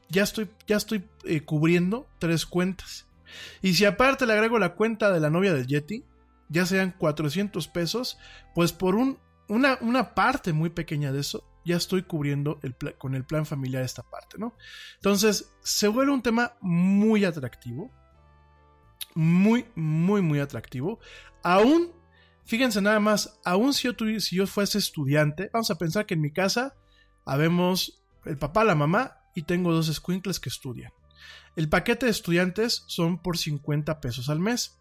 [0.09, 3.07] ya estoy, ya estoy eh, cubriendo tres cuentas.
[3.61, 6.03] Y si aparte le agrego la cuenta de la novia del Yeti,
[6.49, 8.17] ya sean 400 pesos,
[8.55, 13.15] pues por un, una, una, parte muy pequeña de eso, ya estoy cubriendo el con
[13.15, 14.55] el plan familiar esta parte, ¿no?
[14.95, 17.91] Entonces, se vuelve un tema muy atractivo,
[19.13, 20.99] muy, muy, muy atractivo.
[21.43, 21.91] Aún,
[22.45, 23.89] fíjense nada más, aún si
[24.21, 26.75] si yo fuese estudiante, vamos a pensar que en mi casa
[27.25, 30.91] habemos el papá, la mamá y tengo dos squinkles que estudian.
[31.55, 34.79] El paquete de estudiantes son por 50 pesos al mes.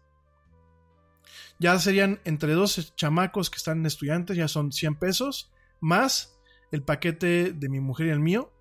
[1.59, 6.39] Ya serían entre dos chamacos que están estudiantes, ya son 100 pesos, más
[6.71, 8.51] el paquete de mi mujer y el mío,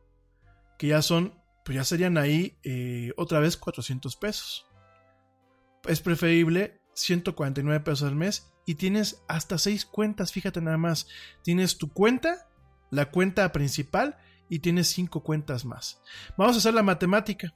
[0.78, 1.32] que ya son,
[1.64, 4.66] pues ya serían ahí eh, otra vez 400 pesos.
[5.84, 11.08] Es preferible 149 pesos al mes y tienes hasta 6 cuentas, fíjate nada más.
[11.42, 12.50] Tienes tu cuenta,
[12.90, 14.18] la cuenta principal
[14.48, 16.00] y tienes 5 cuentas más.
[16.36, 17.54] Vamos a hacer la matemática.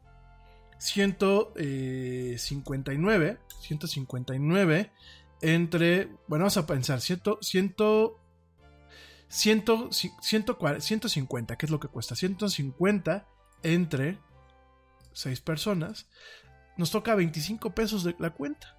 [0.78, 4.92] 159, 159
[5.42, 7.74] entre, bueno, vamos a pensar, 100, 100,
[9.28, 9.64] 100,
[10.80, 12.14] 150, ¿qué es lo que cuesta?
[12.14, 13.26] 150
[13.62, 14.18] entre
[15.12, 16.08] 6 personas,
[16.76, 18.76] nos toca 25 pesos de la cuenta.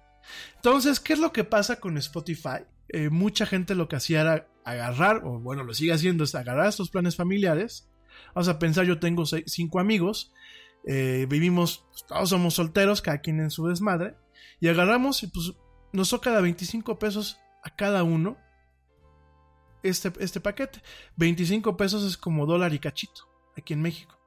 [0.56, 2.64] Entonces, ¿qué es lo que pasa con Spotify?
[2.88, 6.68] Eh, mucha gente lo que hacía era agarrar, o bueno, lo sigue haciendo, es agarrar
[6.68, 7.88] estos planes familiares.
[8.34, 10.32] Vamos a pensar, yo tengo 5 amigos,
[10.86, 14.16] eh, vivimos, todos somos solteros, cada quien en su desmadre,
[14.60, 15.52] y agarramos y pues
[15.92, 18.38] nos toca de 25 pesos a cada uno
[19.82, 20.82] este, este paquete.
[21.16, 24.18] 25 pesos es como dólar y cachito aquí en México.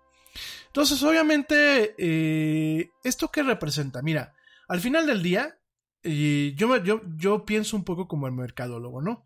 [0.67, 4.01] Entonces, obviamente, eh, ¿esto qué representa?
[4.01, 4.33] Mira,
[4.67, 5.57] al final del día,
[6.03, 9.25] eh, yo, yo, yo pienso un poco como el mercadólogo, ¿no?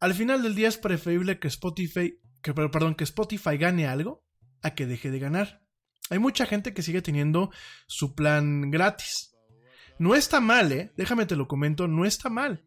[0.00, 2.18] Al final del día es preferible que Spotify,
[2.48, 4.24] que, per- perdón, que Spotify gane algo
[4.62, 5.60] a que deje de ganar.
[6.08, 7.50] Hay mucha gente que sigue teniendo
[7.86, 9.36] su plan gratis.
[9.98, 10.92] No está mal, ¿eh?
[10.96, 12.64] Déjame te lo comento, no está mal.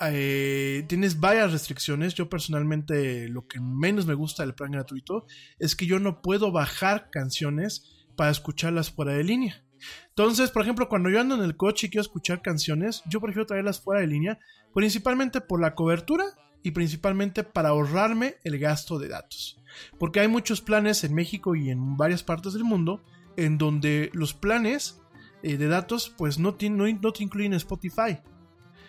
[0.00, 2.14] Eh, tienes varias restricciones.
[2.14, 5.24] Yo personalmente lo que menos me gusta del plan gratuito
[5.58, 9.64] es que yo no puedo bajar canciones para escucharlas fuera de línea.
[10.08, 13.46] Entonces, por ejemplo, cuando yo ando en el coche y quiero escuchar canciones, yo prefiero
[13.46, 14.38] traerlas fuera de línea,
[14.74, 16.24] principalmente por la cobertura
[16.62, 19.60] y principalmente para ahorrarme el gasto de datos.
[19.98, 23.02] Porque hay muchos planes en México y en varias partes del mundo
[23.36, 25.00] en donde los planes
[25.42, 28.18] eh, de datos pues no, ti- no, te incluyen Spotify.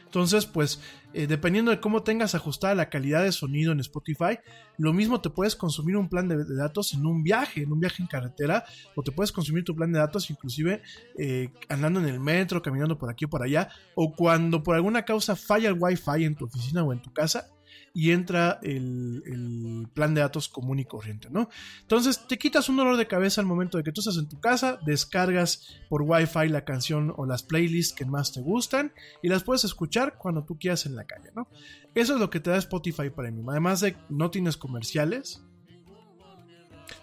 [0.04, 0.82] Entonces, pues,
[1.14, 4.40] eh, dependiendo de cómo tengas ajustada la calidad de sonido en Spotify,
[4.78, 7.80] lo mismo te puedes consumir un plan de, de datos en un viaje, en un
[7.80, 8.66] viaje en carretera,
[8.98, 10.82] o te puedes consumir tu plan de datos inclusive
[11.18, 15.06] eh, andando en el metro, caminando por aquí o por allá, o cuando por alguna
[15.06, 17.48] causa falla el wifi en tu oficina o en tu casa
[17.94, 21.50] y entra el, plan de datos común y corriente, ¿no?
[21.82, 24.40] Entonces te quitas un dolor de cabeza al momento de que tú estás en tu
[24.40, 29.44] casa, descargas por wifi la canción o las playlists que más te gustan y las
[29.44, 31.48] puedes escuchar cuando tú quieras en la calle, ¿no?
[31.94, 33.50] Eso es lo que te da Spotify Premium.
[33.50, 35.44] Además de no tienes comerciales,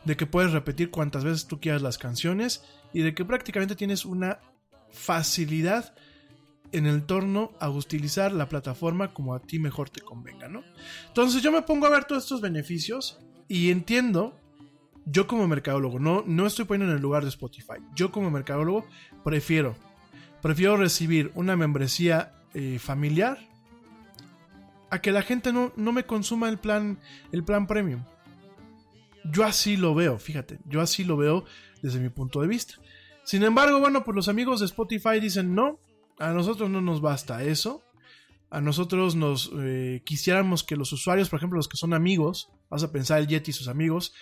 [0.05, 2.63] de que puedes repetir cuantas veces tú quieras las canciones
[2.93, 4.41] y de que prácticamente tienes una
[4.91, 5.95] facilidad
[6.73, 10.63] en el torno a utilizar la plataforma como a ti mejor te convenga, ¿no?
[11.07, 14.39] Entonces yo me pongo a ver todos estos beneficios y entiendo,
[15.07, 18.87] yo como mercadólogo, no, no estoy poniendo en el lugar de Spotify, yo como mercadólogo
[19.25, 19.77] prefiero,
[20.43, 23.39] prefiero recibir una membresía eh, familiar
[24.91, 26.99] a que la gente no, no me consuma el plan,
[27.33, 28.05] el plan premium.
[29.31, 31.45] Yo así lo veo, fíjate, yo así lo veo
[31.83, 32.75] desde mi punto de vista.
[33.25, 35.79] Sin embargo, bueno, pues los amigos de Spotify dicen no,
[36.19, 37.83] a nosotros no nos basta eso.
[38.51, 42.83] A nosotros nos eh, quisiéramos que los usuarios, por ejemplo, los que son amigos, vas
[42.83, 44.15] a pensar el Yeti y sus amigos,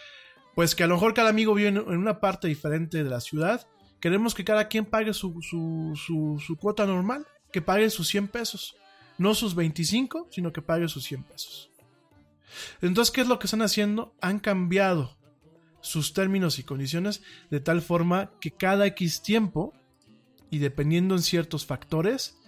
[0.55, 3.67] pues que a lo mejor cada amigo vive en, una parte diferente de la ciudad.
[4.01, 8.29] Queremos que cada quien pague su, su, su, su cuota normal, que pague sus 100
[8.29, 8.77] pesos.
[9.19, 11.71] No sus 25, sino que pague sus 100 pesos.
[12.81, 14.15] Entonces, ¿qué es lo que están haciendo?
[14.21, 15.17] Han cambiado
[15.81, 19.73] sus términos y condiciones de tal forma que cada X tiempo,
[20.51, 22.39] y dependiendo en ciertos factores,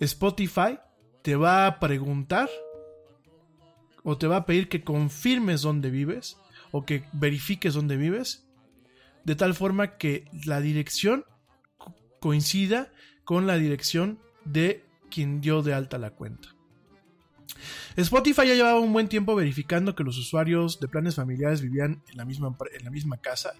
[0.00, 0.78] Spotify
[1.22, 2.48] te va a preguntar
[4.02, 6.38] o te va a pedir que confirmes dónde vives
[6.70, 8.46] o que verifiques dónde vives,
[9.24, 11.24] de tal forma que la dirección
[11.76, 12.92] co- coincida
[13.24, 16.54] con la dirección de quien dio de alta la cuenta.
[17.96, 22.16] Spotify ya llevaba un buen tiempo verificando que los usuarios de planes familiares vivían en
[22.16, 23.52] la misma, en la misma casa.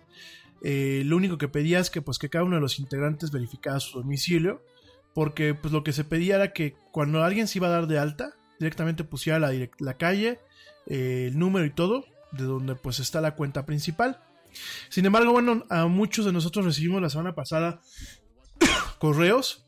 [0.63, 3.81] Eh, lo único que pedía es que, pues, que cada uno de los integrantes verificara
[3.81, 4.63] su domicilio,
[5.15, 7.99] porque pues, lo que se pedía era que cuando alguien se iba a dar de
[7.99, 10.41] alta, directamente pusiera la, la calle,
[10.87, 14.21] eh, el número y todo, de donde pues está la cuenta principal.
[14.89, 17.81] Sin embargo, bueno, a muchos de nosotros recibimos la semana pasada
[18.99, 19.65] correos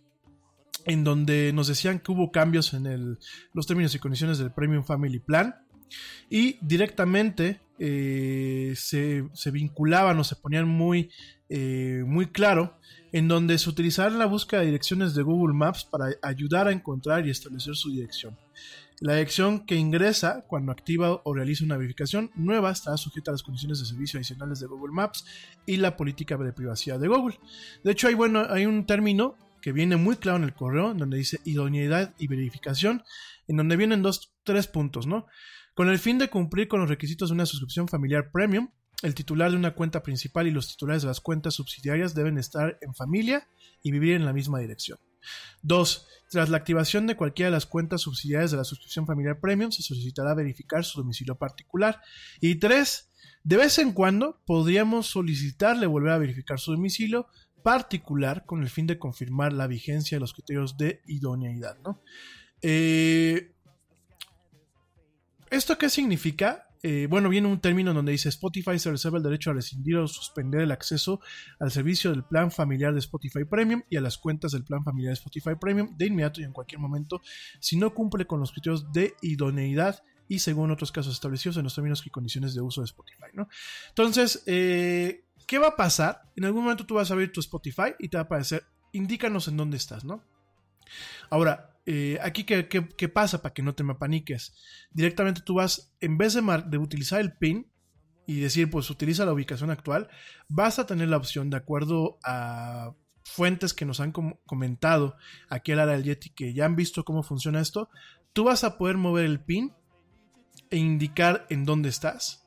[0.86, 3.18] en donde nos decían que hubo cambios en el-
[3.52, 5.54] los términos y condiciones del Premium Family Plan
[6.28, 11.10] y directamente eh, se, se vinculaban o se ponían muy,
[11.48, 12.78] eh, muy claro
[13.10, 17.26] en donde se utilizará la búsqueda de direcciones de Google Maps para ayudar a encontrar
[17.26, 18.36] y establecer su dirección.
[19.00, 23.42] La dirección que ingresa cuando activa o realiza una verificación nueva estará sujeta a las
[23.42, 25.24] condiciones de servicio adicionales de Google Maps
[25.64, 27.40] y la política de privacidad de Google.
[27.82, 31.16] De hecho, hay, bueno, hay un término que viene muy claro en el correo, donde
[31.16, 33.02] dice idoneidad y verificación,
[33.48, 35.26] en donde vienen dos, tres puntos, ¿no?
[35.74, 38.70] Con el fin de cumplir con los requisitos de una suscripción familiar premium,
[39.02, 42.78] el titular de una cuenta principal y los titulares de las cuentas subsidiarias deben estar
[42.82, 43.48] en familia
[43.82, 44.98] y vivir en la misma dirección.
[45.62, 46.06] 2.
[46.30, 49.82] Tras la activación de cualquiera de las cuentas subsidiarias de la suscripción familiar premium, se
[49.82, 52.00] solicitará verificar su domicilio particular.
[52.40, 53.10] Y 3.
[53.42, 57.26] De vez en cuando podríamos solicitarle volver a verificar su domicilio
[57.62, 61.78] particular con el fin de confirmar la vigencia de los criterios de idoneidad.
[61.84, 62.02] ¿no?
[62.62, 63.54] Eh,
[65.50, 66.68] ¿Esto qué significa?
[66.82, 70.08] Eh, bueno, viene un término donde dice Spotify se reserva el derecho a rescindir o
[70.08, 71.20] suspender el acceso
[71.58, 75.10] al servicio del plan familiar de Spotify Premium y a las cuentas del plan familiar
[75.10, 77.20] de Spotify Premium de inmediato y en cualquier momento
[77.58, 81.74] si no cumple con los criterios de idoneidad y según otros casos establecidos en los
[81.74, 83.26] términos y condiciones de uso de Spotify.
[83.34, 83.48] ¿no?
[83.88, 86.22] Entonces, eh, ¿qué va a pasar?
[86.36, 89.48] En algún momento tú vas a abrir tu Spotify y te va a aparecer, indícanos
[89.48, 90.22] en dónde estás, ¿no?
[91.28, 94.54] Ahora, eh, aquí, ¿qué, qué, qué pasa para que no te me paniques?
[94.90, 97.70] Directamente tú vas, en vez de, mar- de utilizar el PIN
[98.26, 100.08] y decir, pues utiliza la ubicación actual,
[100.48, 105.16] vas a tener la opción, de acuerdo a fuentes que nos han com- comentado
[105.48, 107.88] aquí al área del Yeti, que ya han visto cómo funciona esto,
[108.32, 109.72] tú vas a poder mover el PIN
[110.70, 112.46] e indicar en dónde estás,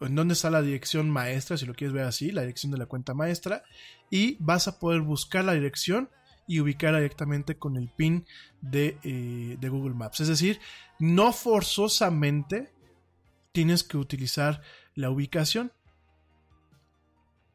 [0.00, 2.78] o en dónde está la dirección maestra, si lo quieres ver así, la dirección de
[2.78, 3.62] la cuenta maestra,
[4.10, 6.10] y vas a poder buscar la dirección
[6.46, 8.26] y ubicarla directamente con el pin
[8.60, 10.20] de, eh, de Google Maps.
[10.20, 10.60] Es decir,
[10.98, 12.72] no forzosamente
[13.52, 14.62] tienes que utilizar
[14.94, 15.72] la ubicación.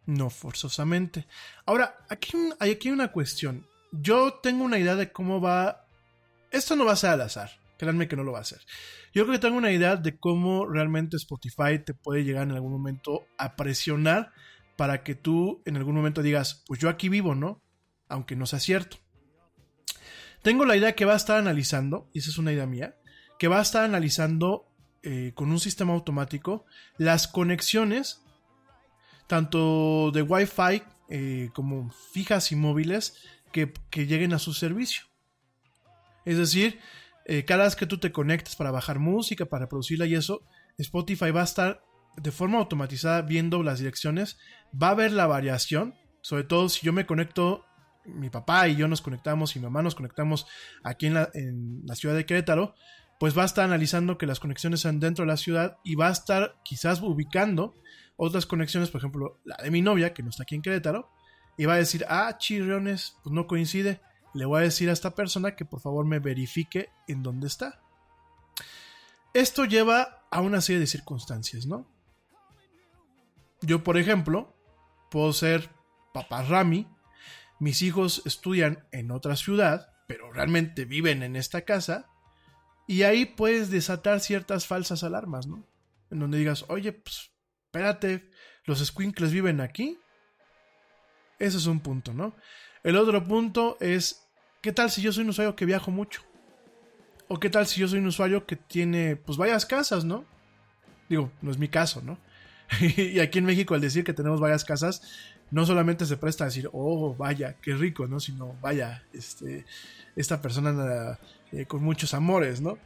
[0.05, 1.27] No forzosamente.
[1.65, 3.67] Ahora, aquí hay aquí una cuestión.
[3.91, 5.85] Yo tengo una idea de cómo va...
[6.51, 7.51] Esto no va a ser al azar.
[7.77, 8.59] Créanme que no lo va a hacer.
[9.13, 12.71] Yo creo que tengo una idea de cómo realmente Spotify te puede llegar en algún
[12.71, 14.31] momento a presionar
[14.75, 17.61] para que tú en algún momento digas, pues yo aquí vivo, ¿no?
[18.09, 18.97] Aunque no sea cierto.
[20.41, 22.95] Tengo la idea que va a estar analizando, y esa es una idea mía,
[23.37, 24.67] que va a estar analizando
[25.03, 26.65] eh, con un sistema automático
[26.97, 28.21] las conexiones,
[29.27, 33.15] tanto de Wi-Fi eh, como fijas y móviles,
[33.51, 35.03] que, que lleguen a su servicio.
[36.25, 36.79] Es decir,
[37.25, 40.43] eh, cada vez que tú te conectes para bajar música, para producirla y eso,
[40.77, 41.83] Spotify va a estar
[42.17, 44.37] de forma automatizada viendo las direcciones,
[44.71, 47.65] va a ver la variación, sobre todo si yo me conecto,
[48.05, 50.47] mi papá y yo nos conectamos y mi mamá nos conectamos
[50.83, 52.75] aquí en la, en la ciudad de Querétaro,
[53.19, 56.07] pues va a estar analizando que las conexiones sean dentro de la ciudad y va
[56.07, 57.75] a estar quizás ubicando
[58.15, 61.09] otras conexiones, por ejemplo, la de mi novia, que no está aquí en Querétaro,
[61.57, 64.01] y va a decir, ah, chirriones, pues no coincide.
[64.33, 67.81] Le voy a decir a esta persona que por favor me verifique en dónde está.
[69.33, 71.87] Esto lleva a una serie de circunstancias, ¿no?
[73.61, 74.55] Yo, por ejemplo,
[75.09, 75.69] puedo ser
[76.13, 76.87] papá Rami,
[77.59, 82.07] mis hijos estudian en otra ciudad, pero realmente viven en esta casa,
[82.87, 85.63] y ahí puedes desatar ciertas falsas alarmas, ¿no?
[86.09, 87.29] En donde digas, oye, pues,
[87.65, 88.31] espérate,
[88.65, 89.99] los squinkles viven aquí.
[91.37, 92.35] Ese es un punto, ¿no?
[92.83, 94.27] El otro punto es,
[94.61, 96.23] ¿qué tal si yo soy un usuario que viajo mucho?
[97.27, 100.25] ¿O qué tal si yo soy un usuario que tiene, pues, varias casas, ¿no?
[101.09, 102.17] Digo, no es mi caso, ¿no?
[102.81, 105.03] y aquí en México, al decir que tenemos varias casas,
[105.51, 108.19] no solamente se presta a decir, oh, vaya, qué rico, ¿no?
[108.19, 109.65] Sino, vaya, este,
[110.15, 111.17] esta persona
[111.51, 112.77] eh, con muchos amores, ¿no?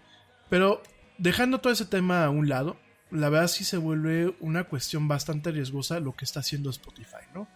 [0.50, 0.82] Pero
[1.18, 2.78] dejando todo ese tema a un lado,
[3.12, 7.48] la verdad sí se vuelve una cuestión bastante riesgosa lo que está haciendo Spotify, ¿no?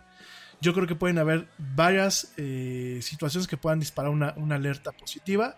[0.60, 5.58] Yo creo que pueden haber varias eh, situaciones que puedan disparar una, una, alerta positiva.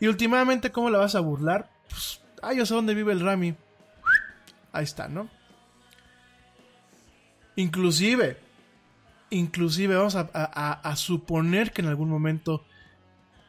[0.00, 1.68] Y últimamente, ¿cómo la vas a burlar?
[1.90, 3.54] Pues, ah, yo sé dónde vive el Rami.
[4.72, 5.28] Ahí está, ¿no?
[7.56, 8.38] Inclusive,
[9.30, 12.64] inclusive vamos a, suponer que en algún momento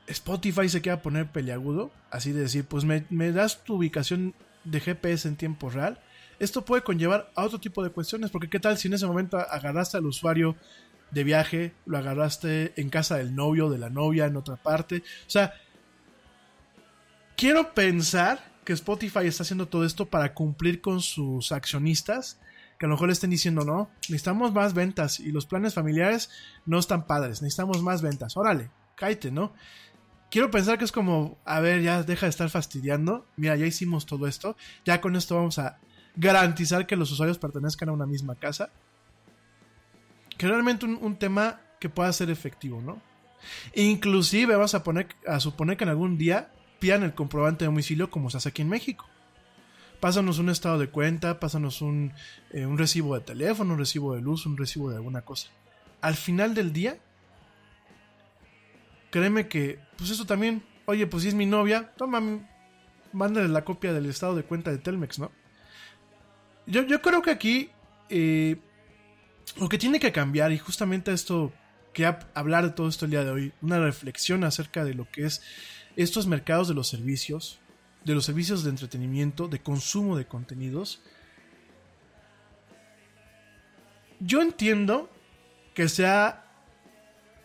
[0.07, 4.79] Spotify se quiera poner peliagudo, así de decir, pues me, me, das tu ubicación de
[4.79, 5.99] GPS en tiempo real.
[6.39, 9.37] Esto puede conllevar a otro tipo de cuestiones, porque qué tal si en ese momento
[9.37, 10.55] agarraste al usuario
[11.11, 15.03] de viaje, lo agarraste en casa del novio, de la novia, en otra parte.
[15.27, 15.53] O sea,
[17.35, 22.39] quiero pensar que Spotify está haciendo todo esto para cumplir con sus accionistas
[22.81, 26.31] que a lo mejor le estén diciendo, no, necesitamos más ventas y los planes familiares
[26.65, 28.35] no están padres, necesitamos más ventas.
[28.35, 29.53] Órale, cállate, ¿no?
[30.31, 33.27] Quiero pensar que es como, a ver, ya deja de estar fastidiando.
[33.35, 34.57] Mira, ya hicimos todo esto.
[34.83, 35.77] Ya con esto vamos a
[36.15, 38.71] garantizar que los usuarios pertenezcan a una misma casa.
[40.35, 42.99] Que realmente un, un tema que pueda ser efectivo, ¿no?
[43.75, 48.09] Inclusive vamos a, poner, a suponer que en algún día pidan el comprobante de domicilio
[48.09, 49.05] como se hace aquí en México
[50.01, 52.11] pásanos un estado de cuenta, pásanos un,
[52.49, 55.49] eh, un, recibo de teléfono, un recibo de luz, un recibo de alguna cosa.
[56.01, 56.97] Al final del día,
[59.11, 62.19] créeme que, pues eso también, oye, pues si es mi novia, toma,
[63.13, 65.31] mándale la copia del estado de cuenta de Telmex, ¿no?
[66.65, 67.69] Yo, yo creo que aquí
[68.09, 68.57] eh,
[69.59, 71.53] lo que tiene que cambiar, y justamente esto,
[71.93, 75.25] que hablar de todo esto el día de hoy, una reflexión acerca de lo que
[75.25, 75.43] es
[75.95, 77.60] estos mercados de los servicios,
[78.03, 81.01] de los servicios de entretenimiento, de consumo de contenidos.
[84.19, 85.09] Yo entiendo
[85.73, 86.41] que sea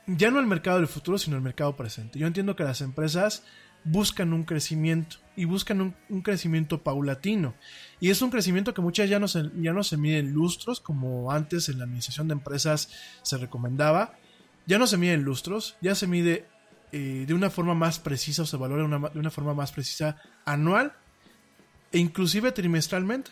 [0.07, 2.19] ya no el mercado del futuro, sino el mercado presente.
[2.19, 3.43] Yo entiendo que las empresas
[3.85, 7.55] buscan un crecimiento y buscan un, crecimiento paulatino.
[8.01, 10.81] Y es un crecimiento que muchas ya no, se, ya no se mide en lustros,
[10.81, 12.91] como antes en la administración de empresas
[13.23, 14.15] se recomendaba.
[14.67, 16.47] Ya no se mide en lustros, ya se mide
[16.93, 20.93] eh, de una forma más precisa o se valora de una forma más precisa anual
[21.93, 23.31] e inclusive trimestralmente.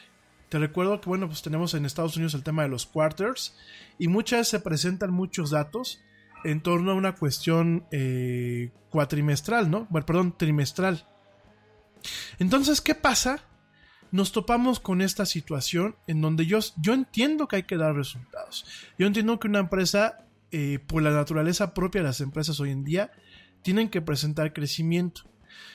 [0.49, 3.57] Te recuerdo que, bueno, pues tenemos en Estados Unidos el tema de los quarters
[3.99, 6.01] y muchas veces se presentan muchos datos
[6.45, 9.87] en torno a una cuestión eh, cuatrimestral, ¿no?
[9.91, 11.09] Bueno, perdón, trimestral.
[12.39, 13.41] Entonces, ¿qué pasa?
[14.11, 18.65] Nos topamos con esta situación en donde yo, yo entiendo que hay que dar resultados.
[18.99, 22.85] Yo entiendo que una empresa, eh, por la naturaleza propia de las empresas hoy en
[22.85, 23.11] día,
[23.65, 25.23] tienen que presentar crecimiento.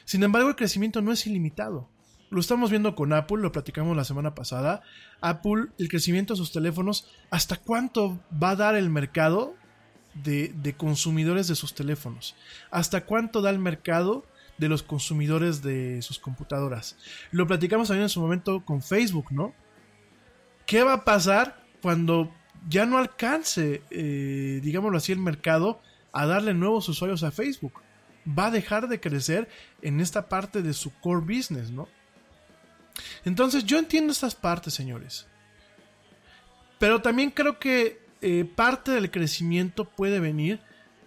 [0.05, 1.89] Sin embargo, el crecimiento no es ilimitado.
[2.29, 4.83] Lo estamos viendo con Apple, lo platicamos la semana pasada.
[5.19, 9.55] Apple, el crecimiento de sus teléfonos, ¿hasta cuánto va a dar el mercado
[10.13, 12.35] de, consumidores de sus teléfonos?
[12.69, 14.23] ¿Hasta cuánto da el mercado
[14.59, 16.95] de los consumidores de sus computadoras?
[17.31, 19.55] Lo platicamos también en su momento con Facebook, ¿no?
[20.67, 22.31] ¿Qué va a pasar cuando
[22.69, 25.81] ya no alcance, eh, digámoslo así, el mercado
[26.12, 27.74] a darle nuevos usuarios a Facebook?
[28.28, 29.49] Va a dejar de crecer
[29.82, 31.88] en esta parte de su core business, ¿no?
[33.26, 35.28] Entonces yo entiendo estas partes, señores.
[36.80, 40.60] Pero también creo que eh, parte del crecimiento puede venir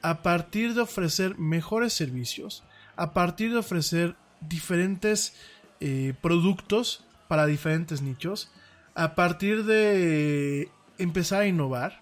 [0.03, 2.65] a partir de ofrecer mejores servicios,
[2.97, 5.35] a partir de ofrecer diferentes
[5.81, 8.51] eh, productos para diferentes nichos,
[8.95, 12.02] a partir de empezar a innovar.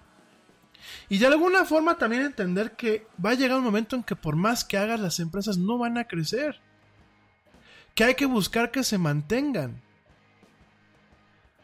[1.09, 4.37] Y de alguna forma también entender que va a llegar un momento en que por
[4.37, 6.61] más que hagas las empresas no van a crecer.
[7.95, 9.83] Que hay que buscar que se mantengan.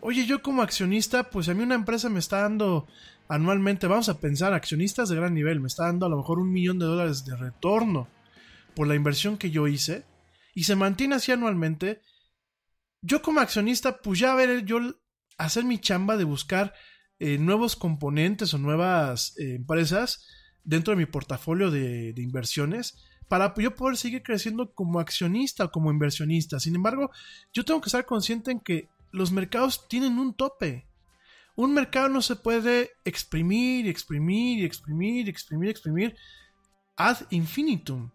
[0.00, 2.86] Oye, yo como accionista, pues a mí una empresa me está dando
[3.28, 6.52] anualmente, vamos a pensar, accionistas de gran nivel, me está dando a lo mejor un
[6.52, 8.08] millón de dólares de retorno
[8.74, 10.04] por la inversión que yo hice
[10.54, 12.02] y se mantiene así anualmente.
[13.02, 14.78] Yo como accionista, pues ya ver yo
[15.38, 16.74] hacer mi chamba de buscar
[17.18, 20.26] eh, nuevos componentes o nuevas eh, empresas
[20.64, 22.96] dentro de mi portafolio de, de inversiones
[23.28, 26.60] para yo poder seguir creciendo como accionista o como inversionista.
[26.60, 27.10] Sin embargo,
[27.52, 30.86] yo tengo que estar consciente en que los mercados tienen un tope.
[31.56, 36.16] Un mercado no se puede exprimir exprimir exprimir exprimir exprimir
[36.96, 38.10] ad infinitum.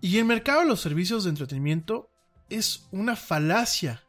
[0.00, 2.10] Y el mercado de los servicios de entretenimiento
[2.48, 4.02] es una falacia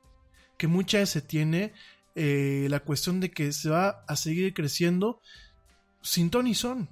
[0.57, 1.73] que muchas veces se tiene
[2.15, 5.21] eh, la cuestión de que se va a seguir creciendo
[6.01, 6.89] sin ton y son.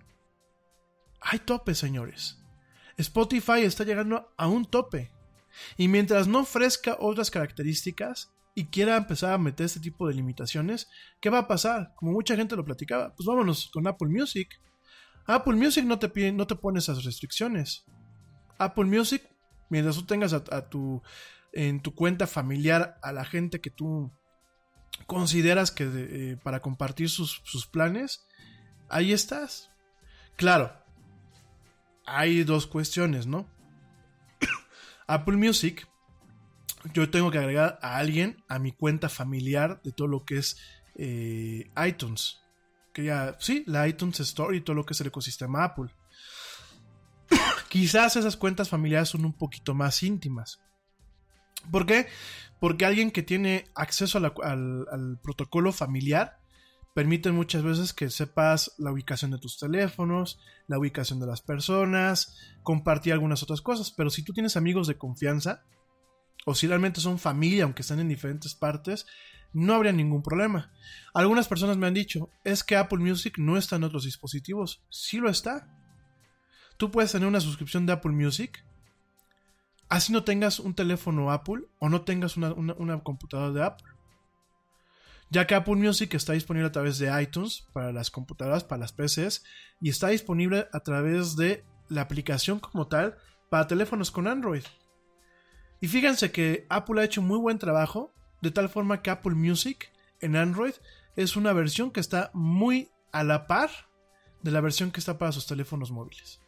[1.21, 2.39] Hay tope, señores.
[2.97, 5.11] Spotify está llegando a un tope.
[5.77, 10.89] Y mientras no ofrezca otras características y quiera empezar a meter este tipo de limitaciones,
[11.21, 11.93] ¿qué va a pasar?
[11.95, 14.59] Como mucha gente lo platicaba, pues vámonos con Apple Music.
[15.25, 17.85] Apple Music no te, pide, no te pone esas restricciones.
[18.57, 19.23] Apple Music,
[19.69, 21.01] mientras tú tengas a tu,
[21.53, 24.11] en tu cuenta familiar a la gente que tú
[25.05, 28.25] consideras que eh, para compartir sus, sus planes,
[28.89, 29.71] ahí estás.
[30.35, 30.73] Claro,
[32.05, 33.47] hay dos cuestiones, ¿no?
[35.07, 35.87] Apple Music,
[36.93, 40.57] yo tengo que agregar a alguien a mi cuenta familiar de todo lo que es
[40.95, 42.39] eh, iTunes.
[42.93, 45.89] Que ya, sí, la iTunes Store y todo lo que es el ecosistema Apple.
[47.69, 50.59] Quizás esas cuentas familiares son un poquito más íntimas.
[51.71, 52.07] ¿Por qué?
[52.59, 54.33] Porque alguien que tiene acceso al,
[54.91, 56.39] al protocolo familiar
[56.93, 62.37] permite muchas veces que sepas la ubicación de tus teléfonos, la ubicación de las personas,
[62.61, 63.91] compartir algunas otras cosas.
[63.91, 65.63] Pero si tú tienes amigos de confianza,
[66.45, 69.05] o si realmente son familia, aunque estén en diferentes partes,
[69.53, 70.71] no habría ningún problema.
[71.13, 74.83] Algunas personas me han dicho, es que Apple Music no está en otros dispositivos.
[74.89, 75.67] Sí lo está.
[76.77, 78.65] Tú puedes tener una suscripción de Apple Music,
[79.93, 83.87] así no tengas un teléfono Apple o no tengas una, computadora de Apple.
[85.29, 88.91] Ya que Apple Music está disponible a través de iTunes para las computadoras, para las
[88.91, 89.43] PCs,
[89.79, 93.17] y está disponible a través de la aplicación como tal
[93.49, 94.63] para teléfonos con Android.
[95.79, 99.91] Y fíjense que Apple ha hecho muy buen trabajo, de tal forma que Apple Music
[100.21, 100.73] en Android
[101.15, 103.69] es una versión que está muy a la par
[104.41, 106.42] de la versión que está para sus teléfonos móviles.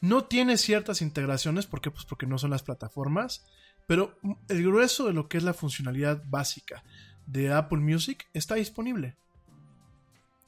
[0.00, 1.90] No tiene ciertas integraciones, ¿por qué?
[1.90, 3.46] Pues porque no son las plataformas,
[3.86, 6.82] pero el grueso de lo que es la funcionalidad básica
[7.26, 9.16] de Apple Music está disponible.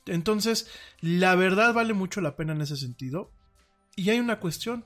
[0.07, 0.69] Entonces,
[1.01, 3.33] la verdad vale mucho la pena en ese sentido.
[3.97, 4.85] Y hay una cuestión.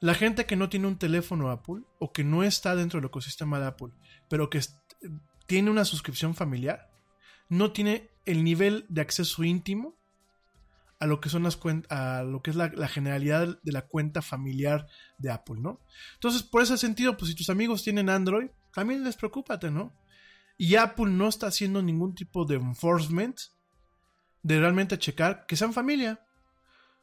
[0.00, 3.58] La gente que no tiene un teléfono Apple o que no está dentro del ecosistema
[3.58, 3.92] de Apple,
[4.28, 4.60] pero que
[5.46, 6.90] tiene una suscripción familiar,
[7.48, 9.96] no tiene el nivel de acceso íntimo
[11.00, 11.58] a lo que son las
[11.90, 14.86] a lo que es la, la generalidad de la cuenta familiar
[15.18, 15.80] de Apple, ¿no?
[16.14, 19.94] Entonces, por ese sentido, pues si tus amigos tienen Android, también les preocúpate, ¿no?
[20.56, 23.38] Y Apple no está haciendo ningún tipo de enforcement
[24.42, 26.24] de realmente checar que sean familia.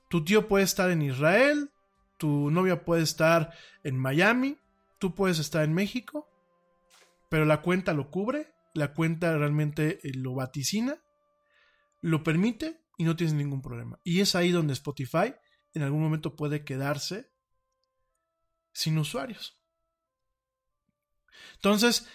[0.09, 1.71] Tu tío puede estar en Israel,
[2.17, 4.57] tu novia puede estar en Miami,
[4.99, 6.29] tú puedes estar en México,
[7.29, 10.97] pero la cuenta lo cubre, la cuenta realmente eh, lo vaticina,
[12.01, 13.99] lo permite y no tienes ningún problema.
[14.03, 15.33] Y es ahí donde Spotify
[15.73, 17.31] en algún momento puede quedarse
[18.73, 19.59] sin usuarios.
[21.55, 22.07] Entonces,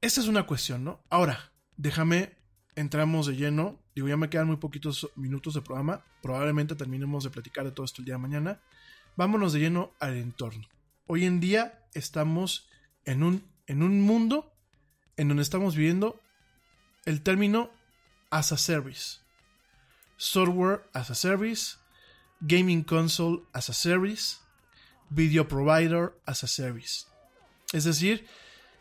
[0.00, 1.04] esta es una cuestión, ¿no?
[1.10, 2.36] Ahora, déjame,
[2.76, 3.82] entramos de lleno.
[3.92, 6.04] Digo, ya me quedan muy poquitos minutos de programa.
[6.22, 8.62] Probablemente terminemos de platicar de todo esto el día de mañana.
[9.16, 10.64] Vámonos de lleno al entorno.
[11.08, 12.68] Hoy en día estamos
[13.04, 14.56] en un, en un mundo
[15.16, 16.20] en donde estamos viviendo
[17.04, 17.72] el término
[18.30, 19.25] as a service.
[20.16, 21.76] Software as a service,
[22.40, 24.38] gaming console as a service,
[25.10, 27.06] video provider as a service.
[27.72, 28.26] Es decir,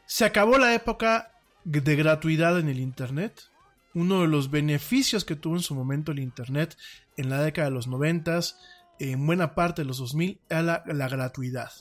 [0.05, 1.31] se acabó la época
[1.63, 3.49] de gratuidad en el Internet.
[3.93, 6.77] Uno de los beneficios que tuvo en su momento el Internet
[7.17, 8.39] en la década de los 90,
[8.99, 11.71] en buena parte de los 2000, era la, la gratuidad.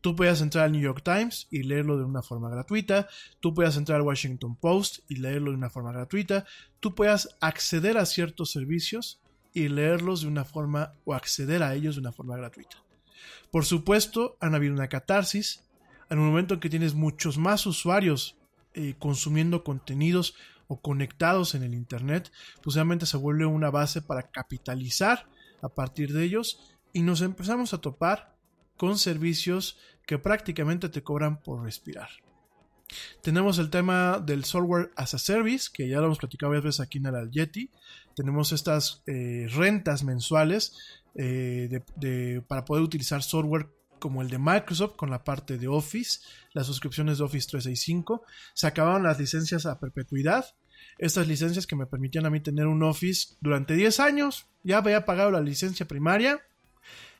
[0.00, 3.08] Tú puedes entrar al New York Times y leerlo de una forma gratuita.
[3.40, 6.46] Tú puedes entrar al Washington Post y leerlo de una forma gratuita.
[6.80, 9.20] Tú puedes acceder a ciertos servicios
[9.52, 12.76] y leerlos de una forma o acceder a ellos de una forma gratuita.
[13.50, 15.64] Por supuesto, han habido una catarsis.
[16.08, 18.36] En un momento en que tienes muchos más usuarios
[18.74, 20.34] eh, consumiendo contenidos
[20.66, 22.32] o conectados en el Internet,
[22.62, 25.26] pues obviamente se vuelve una base para capitalizar
[25.62, 28.36] a partir de ellos y nos empezamos a topar
[28.80, 29.76] con servicios
[30.06, 32.08] que prácticamente te cobran por respirar.
[33.20, 36.80] Tenemos el tema del software as a service, que ya lo hemos platicado varias veces
[36.80, 37.68] aquí en el Yeti.
[38.16, 40.78] Tenemos estas eh, rentas mensuales
[41.14, 41.82] eh,
[42.48, 43.68] para poder utilizar software
[43.98, 46.20] como el de Microsoft con la parte de Office,
[46.54, 48.24] las suscripciones de Office 365.
[48.54, 50.46] Se acabaron las licencias a perpetuidad.
[50.96, 54.46] Estas licencias que me permitían a mí tener un Office durante 10 años.
[54.62, 56.40] Ya había pagado la licencia primaria.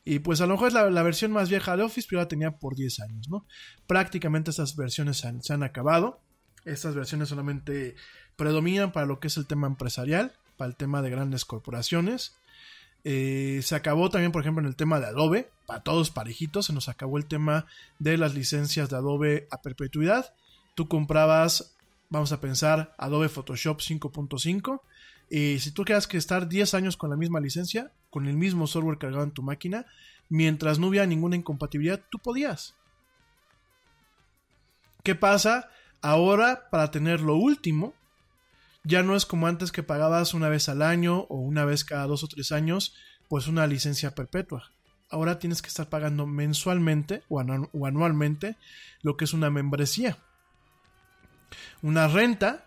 [0.04, 2.52] Y pues a lo mejor es la, versión más vieja de Office, pero ya tenía
[2.52, 3.44] por 10 años, ¿no?
[3.86, 6.20] Prácticamente estas versiones se han, acabado.
[6.64, 7.96] Estas versiones solamente
[8.36, 12.36] predominan para lo que es el tema empresarial, para el tema de grandes corporaciones.
[13.04, 16.72] Eh, se acabó también, por ejemplo, en el tema de Adobe, para todos parejitos, se
[16.72, 17.66] nos acabó el tema
[17.98, 20.34] de las licencias de Adobe a perpetuidad.
[20.74, 21.76] Tú comprabas,
[22.08, 24.80] vamos a pensar, Adobe Photoshop 5.5.
[25.30, 28.66] Y si tú quieras que estar 10 años con la misma licencia, con el mismo
[28.66, 29.86] software cargado en tu máquina,
[30.28, 32.74] mientras no hubiera ninguna incompatibilidad, tú podías.
[35.02, 35.70] ¿Qué pasa?
[36.02, 37.94] Ahora, para tener lo último,
[38.84, 42.06] ya no es como antes que pagabas una vez al año o una vez cada
[42.06, 42.94] dos o tres años,
[43.28, 44.70] pues una licencia perpetua.
[45.10, 48.56] Ahora tienes que estar pagando mensualmente o, o anualmente
[49.02, 50.18] lo que es una membresía.
[51.82, 52.64] Una renta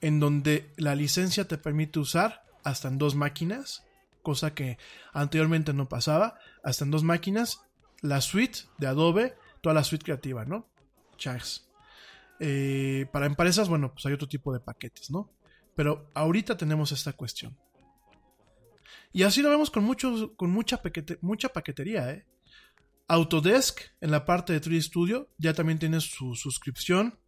[0.00, 3.84] en donde la licencia te permite usar hasta en dos máquinas,
[4.28, 4.76] cosa que
[5.14, 7.62] anteriormente no pasaba, hasta en dos máquinas,
[8.02, 10.68] la suite de Adobe, toda la suite creativa, ¿no?
[11.16, 11.70] Chas.
[12.40, 15.30] Eh, para empresas, bueno, pues hay otro tipo de paquetes, ¿no?
[15.74, 17.56] Pero ahorita tenemos esta cuestión.
[19.14, 22.26] Y así lo vemos con, muchos, con mucha, paquete- mucha paquetería, ¿eh?
[23.08, 27.18] Autodesk en la parte de 3D Studio ya también tiene su suscripción.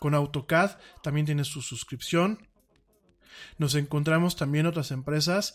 [0.00, 2.48] Con AutoCAD también tiene su suscripción.
[3.58, 5.54] Nos encontramos también otras empresas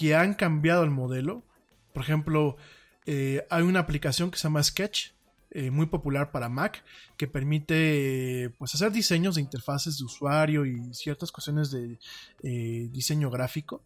[0.00, 1.44] que han cambiado el modelo.
[1.92, 2.56] Por ejemplo,
[3.04, 5.10] eh, hay una aplicación que se llama Sketch,
[5.50, 6.82] eh, muy popular para Mac,
[7.18, 11.98] que permite pues, hacer diseños de interfaces de usuario y ciertas cuestiones de
[12.42, 13.82] eh, diseño gráfico.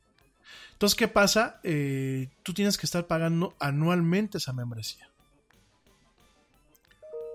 [0.74, 1.60] Entonces, ¿qué pasa?
[2.44, 5.10] Tú tienes que estar pagando anualmente esa membresía.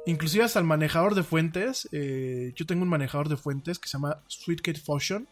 [0.05, 4.23] Inclusive hasta el manejador de fuentes, yo tengo un manejador de fuentes que se llama
[4.29, 5.27] SweetCase Fusion.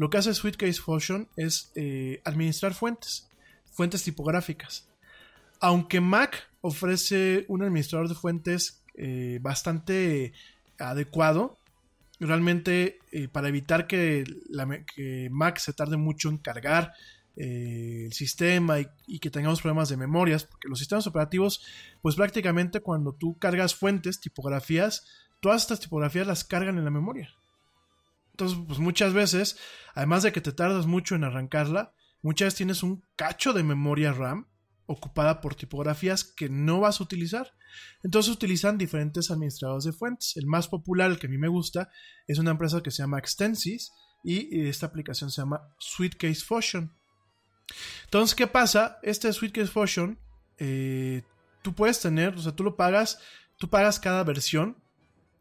[0.00, 3.28] Lo que hace SweetCase Fusion es eh, administrar fuentes,
[3.70, 4.88] fuentes tipográficas.
[5.60, 10.32] Aunque Mac ofrece un administrador de fuentes eh, bastante
[10.78, 11.58] adecuado,
[12.18, 14.24] realmente eh, para evitar que,
[15.30, 16.94] Mac se tarde mucho en cargar
[17.36, 21.62] el sistema y, y que tengamos problemas de memorias, porque los sistemas operativos,
[22.00, 25.04] pues prácticamente cuando tú cargas fuentes, tipografías,
[25.40, 27.34] todas estas tipografías las cargan en la memoria.
[28.40, 29.58] Entonces, pues muchas veces,
[29.94, 34.14] además de que te tardas mucho en arrancarla, muchas veces tienes un cacho de memoria
[34.14, 34.46] RAM
[34.86, 37.52] ocupada por tipografías que no vas a utilizar.
[38.02, 40.38] Entonces utilizan diferentes administradores de fuentes.
[40.38, 41.90] El más popular, el que a mí me gusta,
[42.26, 43.92] es una empresa que se llama Extensys
[44.24, 46.94] y esta aplicación se llama SweetCase Fusion.
[48.04, 48.98] Entonces, ¿qué pasa?
[49.02, 50.18] Este SweetCase Fusion,
[50.56, 51.24] eh,
[51.60, 53.18] tú puedes tener, o sea, tú lo pagas,
[53.58, 54.79] tú pagas cada versión,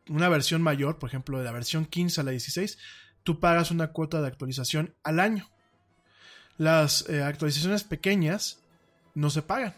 [0.07, 2.77] una versión mayor, por ejemplo, de la versión 15 a la 16,
[3.23, 5.49] tú pagas una cuota de actualización al año.
[6.57, 8.61] Las eh, actualizaciones pequeñas
[9.13, 9.75] no se pagan.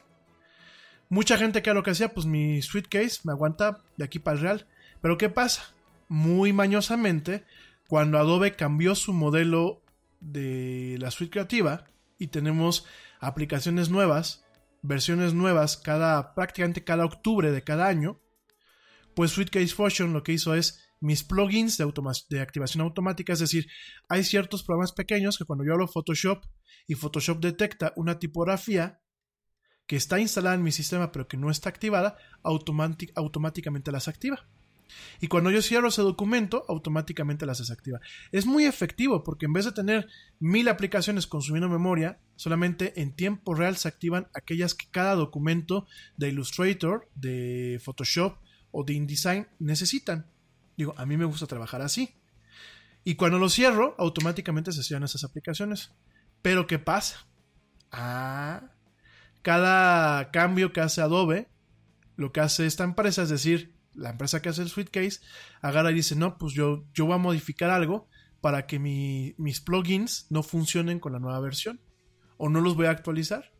[1.10, 4.44] Mucha gente que lo que hacía, pues mi suitcase me aguanta de aquí para el
[4.44, 4.68] real.
[5.02, 5.74] Pero ¿qué pasa?
[6.08, 7.44] Muy mañosamente,
[7.88, 9.82] cuando Adobe cambió su modelo
[10.22, 11.84] de la suite creativa
[12.18, 12.86] y tenemos
[13.20, 14.46] aplicaciones nuevas,
[14.82, 18.21] versiones nuevas cada prácticamente cada octubre de cada año,
[19.16, 21.92] pues Suitcase Fusion lo que hizo es mis plugins de,
[22.30, 23.68] de activación automática, es decir,
[24.08, 26.44] hay ciertos programas pequeños que cuando yo hablo Photoshop
[26.88, 29.02] y Photoshop detecta una tipografía
[29.88, 34.48] que está instalada en mi sistema pero que no está activada, automátic- automáticamente las activa.
[35.22, 38.02] Y cuando yo cierro ese documento, automáticamente las desactiva.
[38.32, 40.08] Es muy efectivo porque en vez de tener
[40.40, 45.88] mil aplicaciones consumiendo memoria, solamente en tiempo real se activan aquellas que cada documento
[46.18, 48.38] de Illustrator, de Photoshop
[48.72, 50.32] o de InDesign necesitan.
[50.78, 52.16] Digo, a mí me gusta trabajar así.
[53.04, 55.92] Y cuando lo cierro, automáticamente se cierran esas aplicaciones.
[56.42, 57.28] Pero ¿qué pasa?
[57.92, 58.72] Ah,
[59.42, 61.50] cada cambio que hace Adobe,
[62.16, 65.20] lo que hace esta empresa, es decir, la empresa que hace el Suitcase,
[65.62, 68.08] agarra y dice, no, pues yo, yo voy a modificar algo
[68.40, 71.82] para que mi- mis plugins no funcionen con la nueva versión.
[72.38, 73.52] O no los voy a actualizar.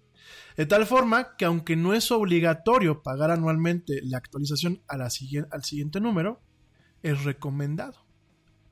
[0.58, 5.64] De tal forma que aunque no es obligatorio pagar anualmente la actualización a la al
[5.64, 6.42] siguiente número,
[7.04, 8.06] es recomendado.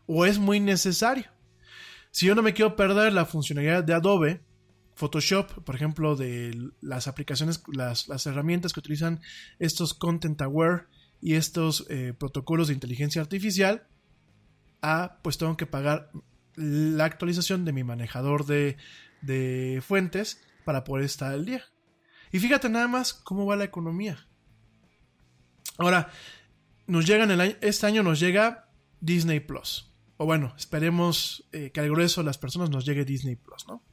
[0.05, 1.25] O es muy necesario.
[2.11, 4.41] Si yo no me quiero perder la funcionalidad de Adobe,
[4.95, 9.21] Photoshop, por ejemplo, de las aplicaciones, las, las herramientas que utilizan
[9.57, 10.87] estos Content Aware
[11.21, 13.87] y estos eh, protocolos de inteligencia artificial,
[14.81, 16.11] ah, pues tengo que pagar
[16.55, 18.75] la actualización de mi manejador de,
[19.21, 21.63] de fuentes para poder estar al día.
[22.31, 24.27] Y fíjate nada más cómo va la economía.
[25.79, 26.11] Ahora,
[26.85, 28.69] nos llega en el año, este año nos llega
[29.01, 29.91] Disney Plus.
[30.17, 33.83] O bueno, esperemos eh, que al grueso de las personas nos llegue Disney Plus, ¿no?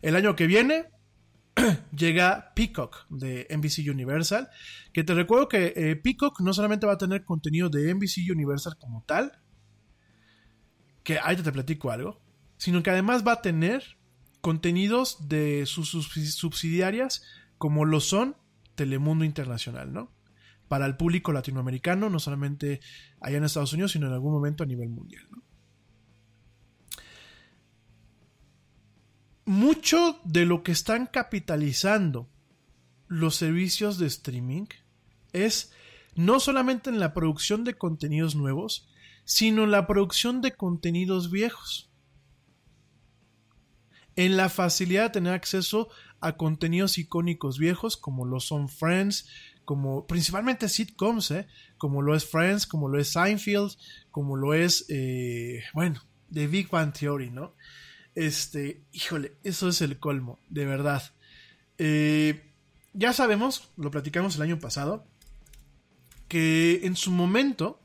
[0.00, 0.86] El año que viene
[1.94, 4.48] llega Peacock de NBC Universal.
[4.94, 8.78] Que te recuerdo que eh, Peacock no solamente va a tener contenido de NBC Universal
[8.78, 9.38] como tal,
[11.02, 12.22] que ahí te platico algo,
[12.56, 13.98] sino que además va a tener
[14.46, 17.24] contenidos de sus subsi- subsidiarias
[17.58, 18.36] como lo son
[18.76, 20.12] Telemundo Internacional, ¿no?
[20.68, 22.78] Para el público latinoamericano, no solamente
[23.20, 25.26] allá en Estados Unidos, sino en algún momento a nivel mundial.
[29.46, 32.30] Mucho de lo que están capitalizando
[33.08, 34.66] los servicios de streaming
[35.32, 35.72] es
[36.14, 38.88] no solamente en la producción de contenidos nuevos,
[39.24, 41.90] sino en la producción de contenidos viejos.
[44.16, 45.88] En la facilidad de tener acceso
[46.20, 49.28] a contenidos icónicos viejos como lo son Friends,
[49.66, 51.46] como principalmente sitcoms, ¿eh?
[51.76, 53.72] como lo es Friends, como lo es Seinfeld,
[54.10, 56.02] como lo es, eh, bueno,
[56.32, 57.54] The Big Bang Theory, ¿no?
[58.14, 61.02] Este, híjole, eso es el colmo, de verdad.
[61.78, 62.54] Eh,
[62.94, 65.06] ya sabemos, lo platicamos el año pasado,
[66.28, 67.80] que en su momento,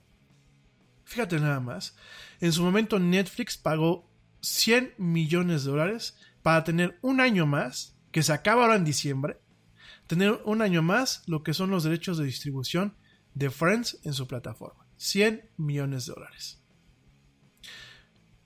[1.03, 1.95] fíjate nada más,
[2.39, 4.09] en su momento Netflix pagó
[4.41, 9.39] 100 millones de dólares para tener un año más, que se acaba ahora en diciembre,
[10.07, 12.97] tener un año más lo que son los derechos de distribución
[13.33, 14.85] de Friends en su plataforma.
[14.97, 16.61] 100 millones de dólares.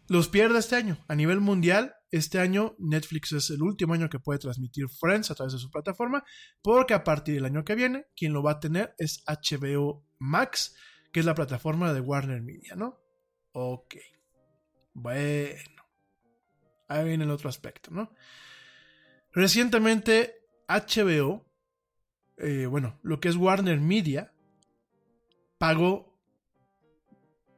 [0.08, 1.04] Los pierde este año.
[1.08, 5.36] A nivel mundial, este año Netflix es el último año que puede transmitir Friends a
[5.36, 6.24] través de su plataforma,
[6.62, 10.76] porque a partir del año que viene, quien lo va a tener es HBO Max,
[11.12, 13.00] que es la plataforma de Warner Media, ¿no?
[13.52, 13.96] Ok.
[14.94, 15.75] Bueno.
[16.88, 18.12] Ahí viene el otro aspecto, ¿no?
[19.32, 20.36] Recientemente,
[20.68, 21.46] HBO,
[22.38, 24.34] eh, bueno, lo que es Warner Media,
[25.58, 26.18] pagó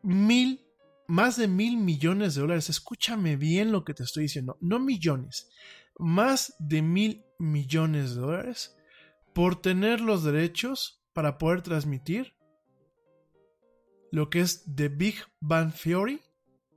[0.01, 0.67] mil
[1.07, 2.69] más de mil millones de dólares.
[2.69, 4.57] Escúchame bien lo que te estoy diciendo.
[4.61, 5.49] No millones.
[5.97, 8.75] Más de mil millones de dólares
[9.33, 12.33] por tener los derechos para poder transmitir
[14.11, 16.21] lo que es The Big Bang Theory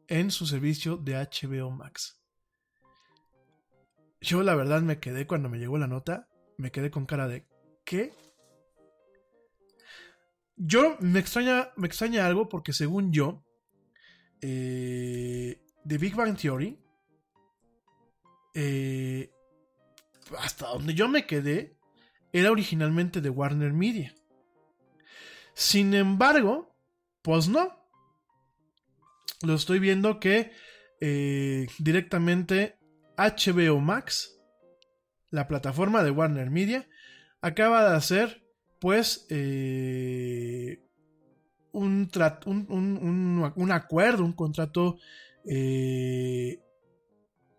[0.09, 2.20] en su servicio de HBO Max.
[4.21, 6.29] Yo la verdad me quedé cuando me llegó la nota,
[6.59, 7.47] me quedé con cara de
[7.85, 8.13] ¿qué?
[10.57, 13.43] Yo me extraña, me extraña algo porque según yo,
[14.43, 16.79] eh, The Big Bang Theory,
[18.55, 19.31] eh,
[20.39, 21.79] hasta donde yo me quedé,
[22.33, 24.15] era originalmente de Warner Media.
[25.55, 26.77] Sin embargo,
[27.23, 27.79] pues no.
[29.43, 30.53] Lo estoy viendo que
[31.01, 32.80] eh, directamente
[33.17, 34.39] HBO Max,
[35.31, 36.89] la plataforma de Warner Media,
[37.41, 38.43] acaba de hacer,
[38.81, 40.83] pues, eh,
[41.73, 42.11] un,
[42.47, 44.99] un, un- un- acuerdo, un contrato
[45.45, 46.61] eh,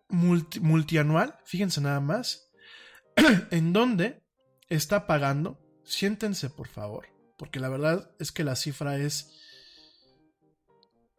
[0.09, 2.51] multi- multianual, fíjense nada más,
[3.51, 4.21] en donde
[4.69, 7.07] está pagando, siéntense por favor,
[7.37, 9.31] porque la verdad es que la cifra es,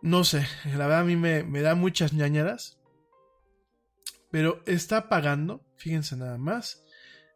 [0.02, 2.78] no sé, la verdad a mí me, me da muchas ñañeras,
[4.32, 6.82] pero está pagando, fíjense nada más,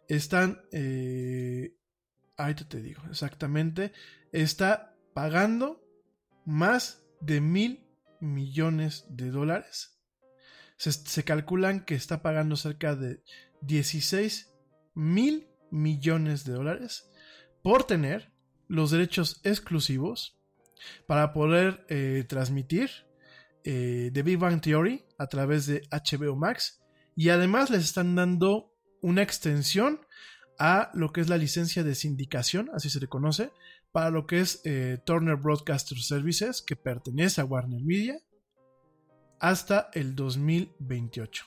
[0.09, 1.77] están, eh,
[2.39, 3.93] ahorita te digo exactamente,
[4.32, 5.85] está pagando
[6.47, 7.86] más de mil
[8.20, 10.01] millones de dólares.
[10.78, 13.23] Se, se calculan que está pagando cerca de
[13.60, 14.55] 16
[14.94, 17.10] mil millones de dólares
[17.62, 18.32] por tener
[18.68, 20.40] los derechos exclusivos
[21.06, 22.90] para poder eh, transmitir
[23.64, 26.81] eh, The Big Bang Theory a través de HBO Max
[27.16, 30.06] y además les están dando una extensión
[30.59, 33.51] a lo que es la licencia de sindicación, así se le conoce,
[33.90, 38.20] para lo que es eh, Turner Broadcaster Services, que pertenece a Warner Media,
[39.40, 41.47] hasta el 2028.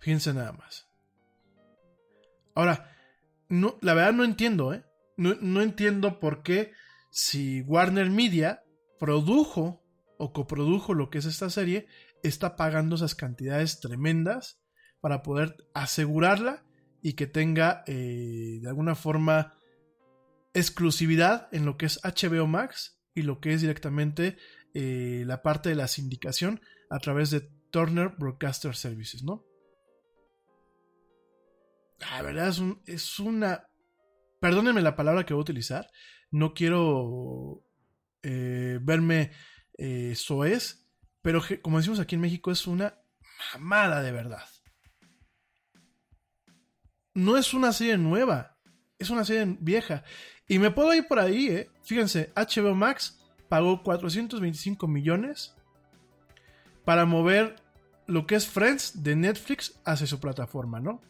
[0.00, 0.88] Fíjense nada más.
[2.54, 2.92] Ahora,
[3.48, 4.84] la verdad no entiendo, ¿eh?
[5.16, 6.72] No, no entiendo por qué
[7.10, 8.64] si Warner Media
[8.98, 9.82] produjo
[10.18, 11.86] o coprodujo lo que es esta serie,
[12.22, 14.60] está pagando esas cantidades tremendas
[15.00, 16.64] para poder asegurarla
[17.02, 19.54] y que tenga eh, de alguna forma
[20.54, 24.36] exclusividad en lo que es HBO Max y lo que es directamente
[24.74, 26.60] eh, la parte de la sindicación
[26.90, 29.44] a través de Turner Broadcaster Services, ¿no?
[31.98, 33.68] La verdad es, un- es una...
[34.40, 35.88] Perdónenme la palabra que voy a utilizar.
[36.30, 37.64] No quiero
[38.22, 39.32] eh, verme
[40.14, 40.85] soez,
[41.26, 42.94] pero como decimos aquí en México es una
[43.54, 44.44] mamada de verdad.
[47.14, 48.56] No es una serie nueva,
[48.96, 50.04] es una serie vieja.
[50.46, 51.68] Y me puedo ir por ahí, ¿eh?
[51.82, 55.52] Fíjense, HBO Max pagó 425 millones
[56.84, 57.56] para mover
[58.06, 61.00] lo que es Friends de Netflix hacia su plataforma, ¿no?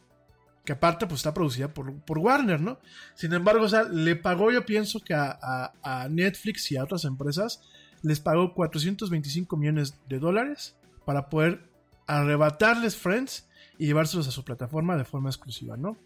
[0.65, 2.79] Que aparte pues está producida por, por Warner, ¿no?
[3.15, 7.05] Sin embargo, o sea, le pagó yo pienso que a- a Netflix y a otras
[7.05, 7.61] empresas
[8.03, 11.69] les pagó 425 millones de dólares para poder
[12.07, 13.49] arrebatarles Friends
[13.79, 15.97] y llevárselos a su plataforma de forma exclusiva, ¿no?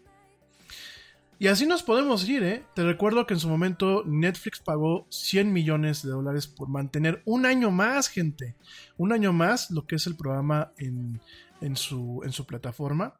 [1.39, 2.63] Y así nos podemos ir, ¿eh?
[2.75, 7.47] Te recuerdo que en su momento Netflix pagó 100 millones de dólares por mantener un
[7.47, 8.55] año más, gente.
[8.97, 11.19] Un año más lo que es el programa en,
[11.59, 13.19] en su, en su plataforma.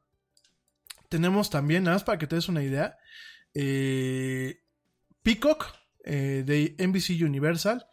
[1.10, 2.96] Tenemos también, nada más para que te des una idea,
[3.56, 4.62] eh,
[5.24, 5.66] Peacock
[6.04, 7.88] eh, de NBC Universal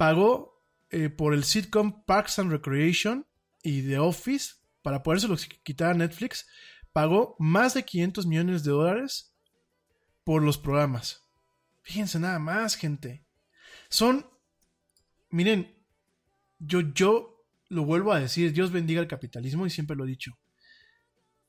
[0.00, 3.26] pagó eh, por el sitcom Parks and Recreation
[3.62, 6.46] y The Office para podérselo quitar a Netflix.
[6.94, 9.36] Pagó más de 500 millones de dólares
[10.24, 11.28] por los programas.
[11.82, 13.26] Fíjense nada más, gente.
[13.90, 14.26] Son,
[15.28, 15.78] miren,
[16.58, 20.32] yo, yo lo vuelvo a decir, Dios bendiga el capitalismo y siempre lo he dicho.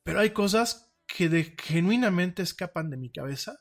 [0.04, 3.60] Pero hay cosas que genuinamente escapan de mi cabeza.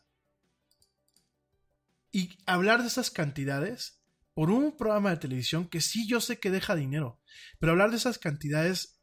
[2.11, 4.00] Y hablar de esas cantidades
[4.35, 7.21] por un programa de televisión que sí yo sé que deja dinero,
[7.59, 9.01] pero hablar de esas cantidades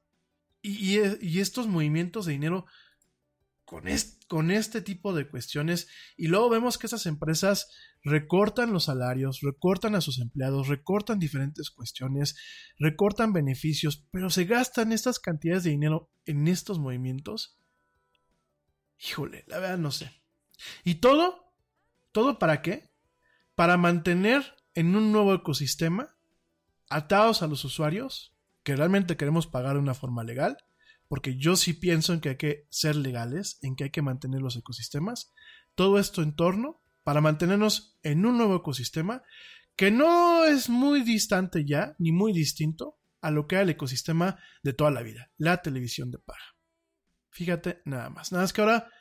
[0.62, 2.66] y, y estos movimientos de dinero
[3.68, 3.84] con,
[4.30, 7.68] con este tipo de cuestiones y luego vemos que esas empresas
[8.02, 12.38] recortan los salarios, recortan a sus empleados, recortan diferentes cuestiones,
[12.80, 17.60] recortan beneficios, pero se gastan estas cantidades de dinero en estos movimientos.
[19.00, 20.14] Híjole, la verdad no sé.
[20.86, 21.54] ¿Y todo?
[22.14, 22.90] ¿Todo para qué?
[23.54, 26.16] Para mantener en un nuevo ecosistema
[26.88, 30.56] atados a los usuarios que realmente queremos pagar de una forma legal
[31.08, 34.40] porque yo sí pienso en que hay que ser legales, en que hay que mantener
[34.40, 35.34] los ecosistemas.
[35.74, 39.24] Todo esto en torno para mantenernos en un nuevo ecosistema
[39.76, 44.38] que no es muy distante ya, ni muy distinto a lo que era el ecosistema
[44.62, 46.56] de toda la vida, la televisión de paga.
[47.32, 48.32] Fíjate nada más.
[48.32, 48.92] Nada más que ahora,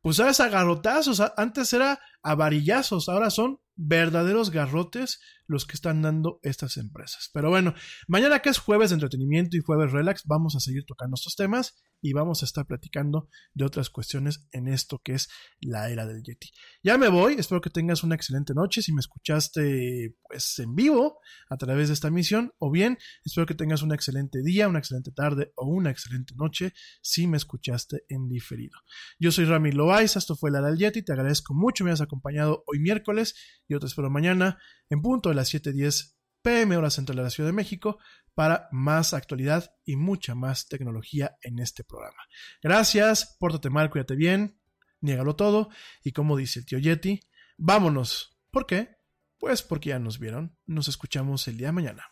[0.00, 1.20] pues ahora es a garrotazos.
[1.36, 7.30] Antes era a varillazos, ahora son verdaderos garrotes los que están dando estas empresas.
[7.32, 7.74] Pero bueno,
[8.08, 11.82] mañana que es jueves de entretenimiento y jueves relax, vamos a seguir tocando estos temas
[12.00, 15.28] y vamos a estar platicando de otras cuestiones en esto que es
[15.60, 16.50] la era del Yeti.
[16.82, 21.20] Ya me voy, espero que tengas una excelente noche si me escuchaste pues en vivo
[21.48, 25.12] a través de esta emisión o bien espero que tengas un excelente día, una excelente
[25.12, 26.72] tarde o una excelente noche
[27.02, 28.78] si me escuchaste en diferido.
[29.20, 32.00] Yo soy Rami Loaiza, esto fue la era del Yeti, te agradezco mucho me hayas
[32.00, 33.34] acompañado hoy miércoles
[33.72, 34.58] yo te espero mañana
[34.88, 37.98] en punto de las 7:10 pm hora central de la Ciudad de México
[38.34, 42.22] para más actualidad y mucha más tecnología en este programa.
[42.62, 44.60] Gracias, pórtate mal, cuídate bien,
[45.00, 45.68] niégalo todo
[46.02, 47.20] y como dice el tío Yeti,
[47.56, 48.40] vámonos.
[48.50, 48.96] ¿Por qué?
[49.38, 50.56] Pues porque ya nos vieron.
[50.66, 52.11] Nos escuchamos el día de mañana.